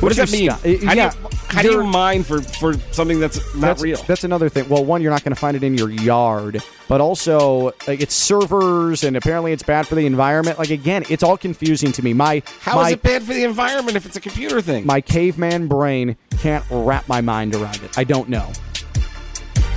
What 0.06 0.16
does 0.16 0.32
that 0.32 0.38
mean? 0.38 0.52
sta- 0.52 0.86
How, 0.86 0.94
yeah, 0.94 1.10
do 1.10 1.18
you, 1.20 1.30
how 1.50 1.62
do 1.62 1.72
you 1.72 1.84
mine 1.84 2.24
for, 2.24 2.42
for 2.42 2.74
something 2.92 3.20
that's 3.20 3.38
not 3.56 3.62
that's, 3.62 3.82
real? 3.82 3.98
That's 4.08 4.24
another 4.24 4.50
thing. 4.50 4.70
Well, 4.70 4.86
one, 4.86 5.02
you're 5.02 5.12
not 5.12 5.24
going 5.24 5.34
to 5.34 5.40
find 5.40 5.58
it 5.58 5.64
in 5.64 5.76
your 5.76 5.90
yard, 5.90 6.62
but 6.88 7.02
also 7.02 7.74
like 7.88 8.02
it's 8.02 8.14
servers, 8.16 9.04
and 9.04 9.18
apparently 9.18 9.52
it's 9.52 9.64
bad 9.64 9.88
for 9.88 9.96
the 9.96 10.06
environment. 10.06 10.60
Like 10.60 10.70
again, 10.70 11.04
it's 11.10 11.24
all 11.24 11.38
confusing 11.38 11.92
to 11.94 12.04
me. 12.04 12.14
My 12.14 12.44
How 12.62 12.80
is 12.82 12.84
my, 12.86 12.92
it 12.92 13.02
bad 13.02 13.24
for 13.24 13.34
the 13.34 13.44
environment 13.44 13.98
if 13.98 14.06
it's 14.06 14.16
a 14.16 14.22
computer 14.22 14.62
thing? 14.62 14.86
my 14.86 15.02
caveman 15.02 15.68
brain 15.68 16.16
can't 16.40 16.64
wrap 16.70 17.08
my 17.08 17.22
mind 17.22 17.56
around 17.56 17.82
it. 17.84 17.98
I 17.98 18.04
don't 18.04 18.30
know. 18.30 18.52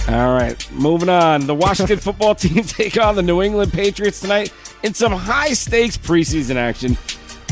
All 0.08 0.32
right, 0.32 0.70
moving 0.72 1.10
on. 1.10 1.46
The 1.46 1.54
Washington 1.54 1.98
football 2.00 2.34
team 2.34 2.64
take 2.64 2.98
on 2.98 3.14
the 3.14 3.22
New 3.22 3.42
England 3.42 3.72
Patriots 3.74 4.20
tonight 4.20 4.52
in 4.82 4.94
some 4.94 5.12
high 5.12 5.52
stakes 5.52 5.98
preseason 5.98 6.56
action. 6.56 6.96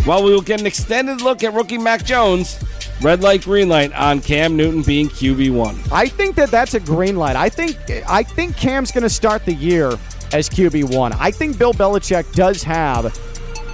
While 0.07 0.23
we 0.23 0.31
will 0.31 0.41
get 0.41 0.61
an 0.61 0.67
extended 0.69 1.21
look 1.21 1.43
at 1.43 1.53
rookie 1.53 1.79
Mac 1.79 2.05
Jones, 2.05 2.63
red 3.03 3.23
light, 3.23 3.43
green 3.43 3.69
light 3.69 3.93
on 3.93 4.21
Cam 4.21 4.57
Newton 4.57 4.83
being 4.83 5.09
QB 5.09 5.53
one. 5.53 5.77
I 5.91 6.07
think 6.07 6.37
that 6.37 6.49
that's 6.53 6.75
a 6.75 6.81
green 6.81 7.17
light. 7.17 7.35
I 7.35 7.49
think 7.49 7.77
I 8.09 8.23
think 8.23 8.57
Cam's 8.57 8.93
going 8.93 9.03
to 9.03 9.11
start 9.11 9.45
the 9.45 9.55
year 9.55 9.89
as 10.33 10.49
QB 10.49 10.95
one. 10.95 11.13
I 11.15 11.33
think 11.33 11.59
Bill 11.59 11.73
Belichick 11.73 12.33
does 12.35 12.63
have 12.63 13.19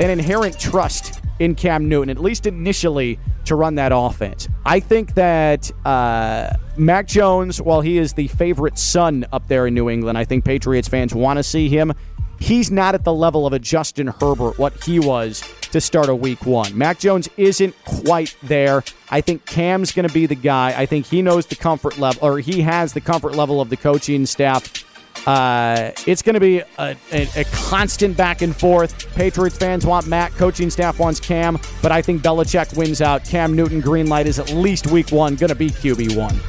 an 0.01 0.09
inherent 0.09 0.59
trust 0.59 1.21
in 1.39 1.55
Cam 1.55 1.87
Newton, 1.87 2.09
at 2.09 2.19
least 2.19 2.47
initially, 2.47 3.19
to 3.45 3.55
run 3.55 3.75
that 3.75 3.93
offense. 3.95 4.49
I 4.65 4.81
think 4.81 5.12
that 5.12 5.71
uh, 5.85 6.57
Mac 6.79 7.09
Jones, 7.09 7.61
while 7.61 7.83
he 7.83 7.99
is 7.99 8.15
the 8.15 8.29
favorite 8.29 8.79
son 8.79 9.27
up 9.33 9.49
there 9.49 9.67
in 9.67 9.75
New 9.75 9.91
England, 9.91 10.17
I 10.17 10.25
think 10.25 10.47
Patriots 10.47 10.89
fans 10.89 11.15
want 11.15 11.37
to 11.37 11.43
see 11.43 11.69
him. 11.69 11.93
He's 12.41 12.71
not 12.71 12.95
at 12.95 13.05
the 13.05 13.12
level 13.12 13.47
of 13.47 13.53
a 13.53 13.59
Justin 13.59 14.07
Herbert, 14.07 14.59
what 14.59 14.83
he 14.83 14.99
was 14.99 15.45
to 15.73 15.81
start 15.81 16.09
a 16.09 16.14
week 16.14 16.47
one. 16.47 16.76
Mac 16.76 16.99
Jones 16.99 17.29
isn't 17.37 17.75
quite 17.85 18.37
there. 18.43 18.85
I 19.11 19.21
think 19.21 19.45
Cam's 19.47 19.93
going 19.93 20.07
to 20.07 20.14
be 20.14 20.26
the 20.26 20.35
guy. 20.35 20.75
I 20.76 20.87
think 20.87 21.07
he 21.07 21.23
knows 21.23 21.47
the 21.47 21.57
comfort 21.57 21.99
level, 21.99 22.26
or 22.26 22.38
he 22.38 22.62
has 22.62 22.93
the 22.93 23.00
comfort 23.00 23.35
level 23.35 23.61
of 23.61 23.71
the 23.71 23.76
coaching 23.76 24.26
staff. 24.26 24.85
Uh, 25.26 25.93
it's 26.07 26.23
going 26.23 26.35
to 26.35 26.41
be 26.41 26.59
a, 26.59 26.97
a, 27.12 27.29
a, 27.37 27.45
constant 27.52 28.17
back 28.17 28.43
and 28.43 28.57
forth. 28.57 29.14
Patriots 29.14 29.57
fans 29.57 29.87
want 29.87 30.07
Matt, 30.07 30.33
coaching 30.33 30.69
staff 30.69 30.99
wants 30.99 31.21
Cam, 31.21 31.59
but 31.81 31.93
I 31.93 32.02
think 32.02 32.23
Belichick 32.23 32.76
wins 32.76 33.00
out. 33.00 33.25
Cam 33.25 33.55
Newton 33.55 33.81
green 33.81 34.09
light 34.09 34.26
is 34.26 34.41
at 34.41 34.50
least 34.50 34.88
week 34.88 35.11
one, 35.12 35.37
going 35.37 35.50
to 35.50 35.55
be 35.55 35.69
QB 35.71 36.17
one. 36.17 36.41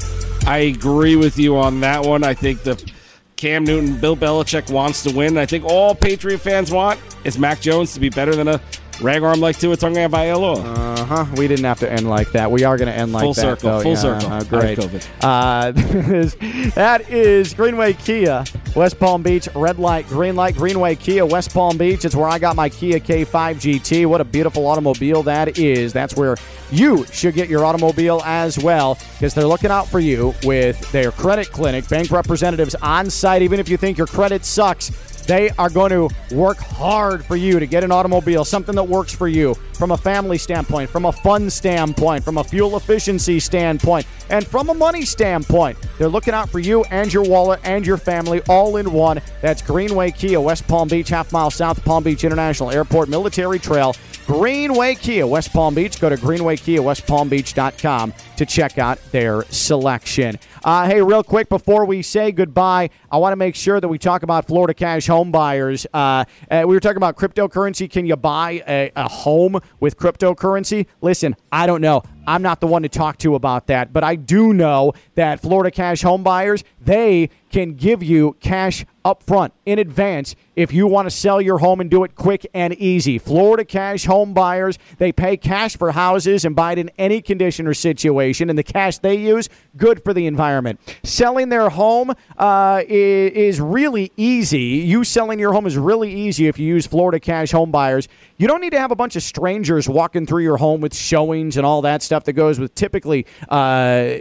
I 0.48 0.60
agree 0.60 1.16
with 1.16 1.38
you 1.38 1.58
on 1.58 1.82
that 1.82 2.04
one. 2.04 2.24
I 2.24 2.34
think 2.34 2.64
the 2.64 2.92
Cam 3.36 3.64
Newton, 3.64 4.00
Bill 4.00 4.18
Belichick 4.18 4.72
wants 4.72 5.04
to 5.04 5.12
win. 5.16 5.38
I 5.38 5.46
think 5.46 5.66
all 5.66 5.94
Patriot 5.94 6.40
fans 6.40 6.72
want 6.72 7.00
is 7.26 7.38
Mac 7.38 7.62
Jones 7.62 7.94
to 7.94 8.00
be 8.00 8.10
better 8.10 8.36
than 8.36 8.48
a 8.48 8.62
rag 9.04 9.22
arm 9.22 9.40
like 9.40 9.60
Tua 9.60 9.76
Tagovailoa. 9.76 10.64
Uh 10.64 11.06
huh. 11.06 11.26
We 11.36 11.48
didn't 11.48 11.66
have 11.66 11.80
to 11.80 11.92
end 11.92 12.10
like 12.10 12.32
that. 12.32 12.50
We 12.50 12.64
are 12.64 12.78
going 12.78 12.88
to 12.88 12.94
end 12.94 13.12
like 13.12 13.24
full 13.24 13.34
that. 13.34 13.42
Circle, 13.42 13.70
though. 13.70 13.82
Full 13.82 13.92
yeah, 13.92 13.98
circle. 13.98 14.32
Uh, 14.32 14.44
great. 14.46 14.80
Uh, 15.22 15.72
that 16.76 17.06
is 17.10 17.54
Greenway 17.54 17.94
Kia, 17.94 18.46
West 18.76 19.00
Palm 19.00 19.22
Beach, 19.22 19.48
red 19.54 19.78
light, 19.78 20.08
green 20.08 20.36
light, 20.36 20.56
Greenway 20.56 20.96
Kia, 20.96 21.26
West 21.26 21.54
Palm 21.54 21.78
Beach. 21.78 22.06
It's 22.06 22.16
where 22.16 22.30
I 22.30 22.40
got 22.40 22.56
my 22.56 22.70
Kia 22.70 23.00
K5 23.00 23.26
GT. 23.56 24.06
What 24.06 24.22
a 24.22 24.26
beautiful 24.26 24.66
automobile 24.66 25.22
that 25.24 25.60
is. 25.60 25.94
That's 25.94 26.16
where 26.16 26.38
you 26.72 27.06
should 27.08 27.36
get 27.36 27.50
your 27.50 27.66
automobile 27.66 28.22
as 28.26 28.58
well 28.58 28.98
because 29.14 29.34
they're 29.34 29.46
looking 29.46 29.72
out 29.72 29.88
for 29.88 30.00
you 30.00 30.34
with 30.44 30.92
their 30.92 31.12
credit 31.12 31.52
clinic, 31.52 31.88
bank 31.90 32.10
representatives 32.10 32.76
on 32.76 33.10
site. 33.10 33.42
Even 33.42 33.60
if 33.60 33.68
you 33.68 33.78
think 33.78 33.98
your 33.98 34.08
credit 34.08 34.46
sucks, 34.46 34.90
they 35.26 35.50
are 35.52 35.70
going 35.70 35.92
to 35.92 36.10
work 36.36 36.58
hard 36.58 37.26
for 37.26 37.36
you 37.36 37.60
to 37.60 37.66
get 37.66 37.84
an 37.84 37.92
automobile, 37.92 38.46
something 38.46 38.76
that 38.76 38.84
works 38.84 39.14
for 39.14 39.28
you 39.28 39.56
from 39.74 39.92
a 39.92 39.98
family 39.98 40.38
standpoint, 40.38 40.90
from 40.90 41.06
a 41.06 41.12
fun 41.12 41.50
standpoint, 41.50 42.24
from 42.24 42.38
a 42.38 42.44
fuel 42.44 42.78
efficiency 42.78 43.40
standpoint, 43.40 44.06
and 44.30 44.46
from 44.46 44.70
a 44.70 44.74
money 44.74 45.04
standpoint. 45.04 45.78
They're 45.98 46.08
looking 46.08 46.34
out 46.34 46.50
for 46.50 46.60
you 46.60 46.84
and 46.86 47.14
your 47.14 47.24
wallet 47.24 47.60
and 47.64 47.86
your 47.86 47.98
family 47.98 48.42
all 48.50 48.78
in 48.78 48.92
one. 48.92 49.22
That's 49.42 49.62
Greenway 49.62 50.12
Kia, 50.12 50.40
West 50.40 50.68
Palm 50.68 50.88
Beach, 50.88 51.10
half 51.10 51.32
mile 51.32 51.52
south 51.52 51.84
Palm 51.84 52.04
Beach 52.04 52.24
International 52.24 52.72
Airport, 52.72 53.10
Military 53.10 53.60
Trail. 53.60 53.96
Greenway 54.26 54.96
Kia, 54.96 55.28
West 55.28 55.52
Palm 55.52 55.76
Beach. 55.76 56.00
Go 56.00 56.10
to 56.10 56.16
greenwaykiawestpalmbeach.com 56.16 58.14
to 58.38 58.46
check 58.46 58.78
out 58.78 59.00
their 59.12 59.44
selection. 59.50 60.40
Uh, 60.64 60.88
hey, 60.88 61.02
real 61.02 61.24
quick 61.24 61.50
before 61.50 61.84
we 61.84 62.02
say 62.02 62.32
goodbye, 62.32 62.90
I 63.12 63.18
want 63.18 63.34
to 63.34 63.36
make 63.36 63.54
sure 63.54 63.82
that 63.82 63.88
we 63.90 63.98
talk 63.98 64.24
about 64.24 64.48
Florida 64.48 64.74
cash 64.74 65.08
home 65.08 65.30
buyers. 65.30 65.86
Uh, 65.94 66.24
uh, 66.50 66.64
we 66.66 66.74
were 66.74 66.80
talking 66.80 66.96
about 66.96 67.18
cryptocurrency. 67.18 67.92
Can 67.92 68.06
you 68.06 68.16
buy 68.16 68.64
a, 68.66 68.90
a 68.96 69.10
home 69.10 69.60
with 69.82 69.98
cryptocurrency? 69.98 70.86
Listen, 71.02 71.36
I 71.52 71.68
don't 71.68 71.82
know. 71.82 72.02
I'm 72.26 72.42
not 72.42 72.60
the 72.60 72.68
one 72.68 72.84
to 72.84 72.90
talk 72.90 73.18
to 73.20 73.36
about 73.36 73.68
that, 73.68 73.92
but 73.92 74.04
I 74.04 74.16
do 74.16 74.54
know 74.54 74.94
that 75.16 75.42
Florida 75.42 75.72
cash 75.72 76.02
home 76.02 76.24
buyers, 76.24 76.64
they 76.82 77.30
can 77.52 77.74
give 77.76 78.02
you 78.02 78.36
cash 78.40 78.86
up 79.06 79.22
front 79.24 79.54
in 79.66 79.80
advance 79.80 80.36
if 80.56 80.72
you 80.72 80.88
want 80.88 81.06
to 81.06 81.12
sell 81.12 81.42
your 81.42 81.58
home 81.58 81.82
and 81.82 81.90
do 81.90 82.04
it 82.04 82.16
quick 82.16 82.46
and 82.54 82.74
easy. 82.76 83.18
Florida 83.18 83.66
cash 83.66 84.06
home 84.06 84.34
buyers, 84.34 84.80
they 84.98 85.12
pay 85.12 85.36
cash 85.36 85.78
for 85.78 85.92
houses 85.92 86.46
and 86.46 86.56
buy 86.56 86.72
it 86.74 86.80
in 86.80 86.90
any 86.98 87.22
condition 87.22 87.68
or 87.68 87.74
situation, 87.74 88.50
and 88.50 88.58
the 88.58 88.64
cash 88.64 88.98
they 89.00 89.16
use, 89.16 89.50
good 89.78 90.04
for 90.04 90.14
the 90.14 90.26
environment. 90.26 90.80
Selling 91.04 91.50
their 91.50 91.70
home 91.70 92.14
uh, 92.38 92.82
is, 92.88 93.60
really 93.60 94.12
easy. 94.18 94.60
You 94.60 95.04
selling 95.04 95.40
your 95.40 95.54
home 95.54 95.68
is 95.68 95.78
really 95.78 96.14
easy 96.14 96.48
if 96.48 96.58
you 96.58 96.68
use 96.68 96.88
Florida 96.88 97.20
cash 97.20 97.52
home 97.52 97.72
buyers. 97.72 98.08
You 98.38 98.48
don't 98.48 98.62
need 98.62 98.72
to 98.72 98.80
have 98.80 98.92
a 98.92 98.96
bunch 98.96 99.16
of 99.16 99.24
strangers 99.24 99.88
walking 99.88 100.26
through 100.26 100.44
your 100.44 100.58
home 100.58 100.82
with 100.82 100.96
showings 100.96 101.56
and 101.56 101.66
all 101.66 101.82
that 101.84 102.02
stuff 102.02 102.13
that 102.26 102.34
goes 102.34 102.60
with 102.60 102.74
typically 102.76 103.26
uh, 103.50 104.16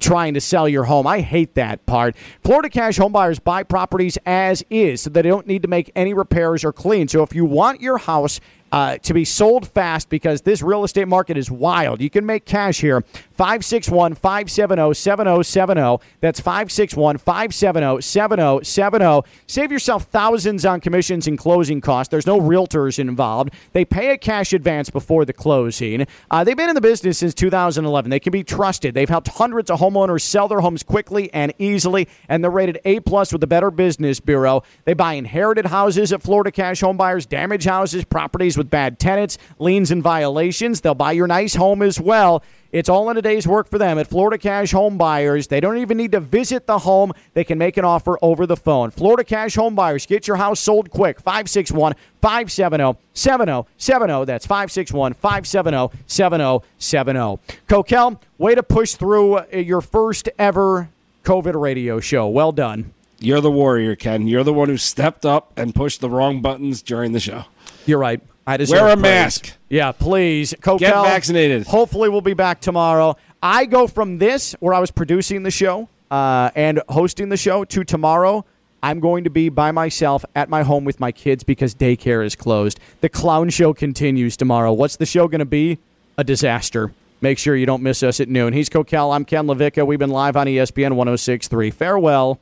trying 0.00 0.34
to 0.34 0.40
sell 0.40 0.68
your 0.68 0.84
home. 0.84 1.06
I 1.06 1.20
hate 1.20 1.54
that 1.54 1.86
part. 1.86 2.16
Florida 2.42 2.68
cash 2.68 2.98
homebuyers 2.98 3.42
buy 3.42 3.62
properties 3.62 4.18
as 4.26 4.64
is, 4.70 5.02
so 5.02 5.10
they 5.10 5.22
don't 5.22 5.46
need 5.46 5.62
to 5.62 5.68
make 5.68 5.90
any 5.94 6.14
repairs 6.14 6.64
or 6.64 6.72
clean. 6.72 7.08
So 7.08 7.22
if 7.22 7.34
you 7.34 7.44
want 7.44 7.80
your 7.80 7.98
house 7.98 8.40
uh, 8.72 8.98
to 8.98 9.14
be 9.14 9.24
sold 9.24 9.68
fast 9.68 10.08
because 10.08 10.42
this 10.42 10.62
real 10.62 10.84
estate 10.84 11.08
market 11.08 11.36
is 11.36 11.50
wild. 11.50 12.00
You 12.00 12.10
can 12.10 12.24
make 12.26 12.44
cash 12.44 12.80
here. 12.80 13.02
561 13.32 14.14
570 14.14 14.94
7070. 14.94 16.04
That's 16.20 16.40
561 16.40 17.18
570 17.18 18.02
7070. 18.02 19.28
Save 19.46 19.72
yourself 19.72 20.04
thousands 20.04 20.64
on 20.64 20.80
commissions 20.80 21.26
and 21.26 21.38
closing 21.38 21.80
costs. 21.80 22.10
There's 22.10 22.26
no 22.26 22.40
realtors 22.40 22.98
involved. 22.98 23.52
They 23.72 23.84
pay 23.84 24.10
a 24.10 24.18
cash 24.18 24.52
advance 24.52 24.90
before 24.90 25.24
the 25.24 25.32
closing. 25.32 26.06
Uh, 26.30 26.44
they've 26.44 26.56
been 26.56 26.68
in 26.68 26.74
the 26.74 26.80
business 26.80 27.18
since 27.18 27.34
2011. 27.34 28.10
They 28.10 28.20
can 28.20 28.30
be 28.30 28.44
trusted. 28.44 28.94
They've 28.94 29.08
helped 29.08 29.28
hundreds 29.28 29.70
of 29.70 29.80
homeowners 29.80 30.22
sell 30.22 30.48
their 30.48 30.60
homes 30.60 30.82
quickly 30.82 31.32
and 31.32 31.52
easily, 31.58 32.08
and 32.28 32.44
they're 32.44 32.50
rated 32.50 32.78
A 32.84 33.00
plus 33.00 33.32
with 33.32 33.40
the 33.40 33.46
Better 33.46 33.70
Business 33.70 34.20
Bureau. 34.20 34.62
They 34.84 34.94
buy 34.94 35.14
inherited 35.14 35.66
houses 35.66 36.12
at 36.12 36.22
Florida 36.22 36.50
Cash 36.50 36.80
Home 36.80 36.96
Buyers, 36.96 37.26
damaged 37.26 37.66
houses, 37.66 38.04
properties 38.04 38.56
with 38.60 38.68
bad 38.68 38.98
tenants, 38.98 39.38
liens, 39.58 39.90
and 39.90 40.02
violations. 40.02 40.82
They'll 40.82 40.94
buy 40.94 41.12
your 41.12 41.26
nice 41.26 41.54
home 41.54 41.80
as 41.80 41.98
well. 41.98 42.42
It's 42.72 42.90
all 42.90 43.08
in 43.08 43.16
a 43.16 43.22
day's 43.22 43.48
work 43.48 43.68
for 43.70 43.78
them 43.78 43.98
at 43.98 44.06
Florida 44.06 44.36
Cash 44.36 44.72
Home 44.72 44.98
Buyers. 44.98 45.46
They 45.46 45.60
don't 45.60 45.78
even 45.78 45.96
need 45.96 46.12
to 46.12 46.20
visit 46.20 46.66
the 46.66 46.80
home. 46.80 47.12
They 47.32 47.42
can 47.42 47.56
make 47.56 47.78
an 47.78 47.86
offer 47.86 48.18
over 48.20 48.46
the 48.46 48.56
phone. 48.56 48.90
Florida 48.90 49.24
Cash 49.24 49.54
Home 49.56 49.74
Buyers, 49.74 50.04
get 50.04 50.28
your 50.28 50.36
house 50.36 50.60
sold 50.60 50.90
quick. 50.90 51.20
561 51.20 51.94
570 52.20 53.00
7070. 53.14 54.24
That's 54.26 54.46
561 54.46 55.14
570 55.14 55.98
7070. 56.06 57.40
Kokell, 57.66 58.20
way 58.36 58.54
to 58.54 58.62
push 58.62 58.94
through 58.94 59.38
uh, 59.38 59.46
your 59.52 59.80
first 59.80 60.28
ever 60.38 60.90
COVID 61.24 61.58
radio 61.58 61.98
show. 61.98 62.28
Well 62.28 62.52
done. 62.52 62.92
You're 63.18 63.40
the 63.40 63.50
warrior, 63.50 63.96
Ken. 63.96 64.28
You're 64.28 64.44
the 64.44 64.52
one 64.52 64.68
who 64.68 64.76
stepped 64.76 65.26
up 65.26 65.52
and 65.56 65.74
pushed 65.74 66.00
the 66.00 66.08
wrong 66.08 66.40
buttons 66.40 66.82
during 66.82 67.12
the 67.12 67.20
show. 67.20 67.44
You're 67.84 67.98
right. 67.98 68.20
I 68.46 68.56
Wear 68.56 68.88
a 68.88 68.92
praise. 68.96 69.02
mask. 69.02 69.52
Yeah, 69.68 69.92
please. 69.92 70.54
Kokell, 70.54 70.78
Get 70.78 70.94
vaccinated. 70.94 71.66
Hopefully, 71.66 72.08
we'll 72.08 72.20
be 72.20 72.34
back 72.34 72.60
tomorrow. 72.60 73.16
I 73.42 73.66
go 73.66 73.86
from 73.86 74.18
this, 74.18 74.52
where 74.60 74.74
I 74.74 74.80
was 74.80 74.90
producing 74.90 75.42
the 75.44 75.50
show 75.50 75.88
uh, 76.10 76.50
and 76.54 76.82
hosting 76.88 77.28
the 77.28 77.36
show, 77.36 77.64
to 77.64 77.84
tomorrow. 77.84 78.44
I'm 78.82 78.98
going 78.98 79.24
to 79.24 79.30
be 79.30 79.50
by 79.50 79.72
myself 79.72 80.24
at 80.34 80.48
my 80.48 80.62
home 80.62 80.84
with 80.84 81.00
my 81.00 81.12
kids 81.12 81.44
because 81.44 81.74
daycare 81.74 82.24
is 82.24 82.34
closed. 82.34 82.80
The 83.02 83.10
clown 83.10 83.50
show 83.50 83.74
continues 83.74 84.36
tomorrow. 84.38 84.72
What's 84.72 84.96
the 84.96 85.04
show 85.06 85.28
going 85.28 85.40
to 85.40 85.44
be? 85.44 85.78
A 86.16 86.24
disaster. 86.24 86.92
Make 87.20 87.36
sure 87.38 87.54
you 87.54 87.66
don't 87.66 87.82
miss 87.82 88.02
us 88.02 88.20
at 88.20 88.30
noon. 88.30 88.54
He's 88.54 88.70
Kokell. 88.70 89.14
I'm 89.14 89.26
Ken 89.26 89.46
LaVicka. 89.46 89.86
We've 89.86 89.98
been 89.98 90.10
live 90.10 90.36
on 90.36 90.46
ESPN 90.46 90.94
1063. 90.94 91.70
Farewell. 91.70 92.40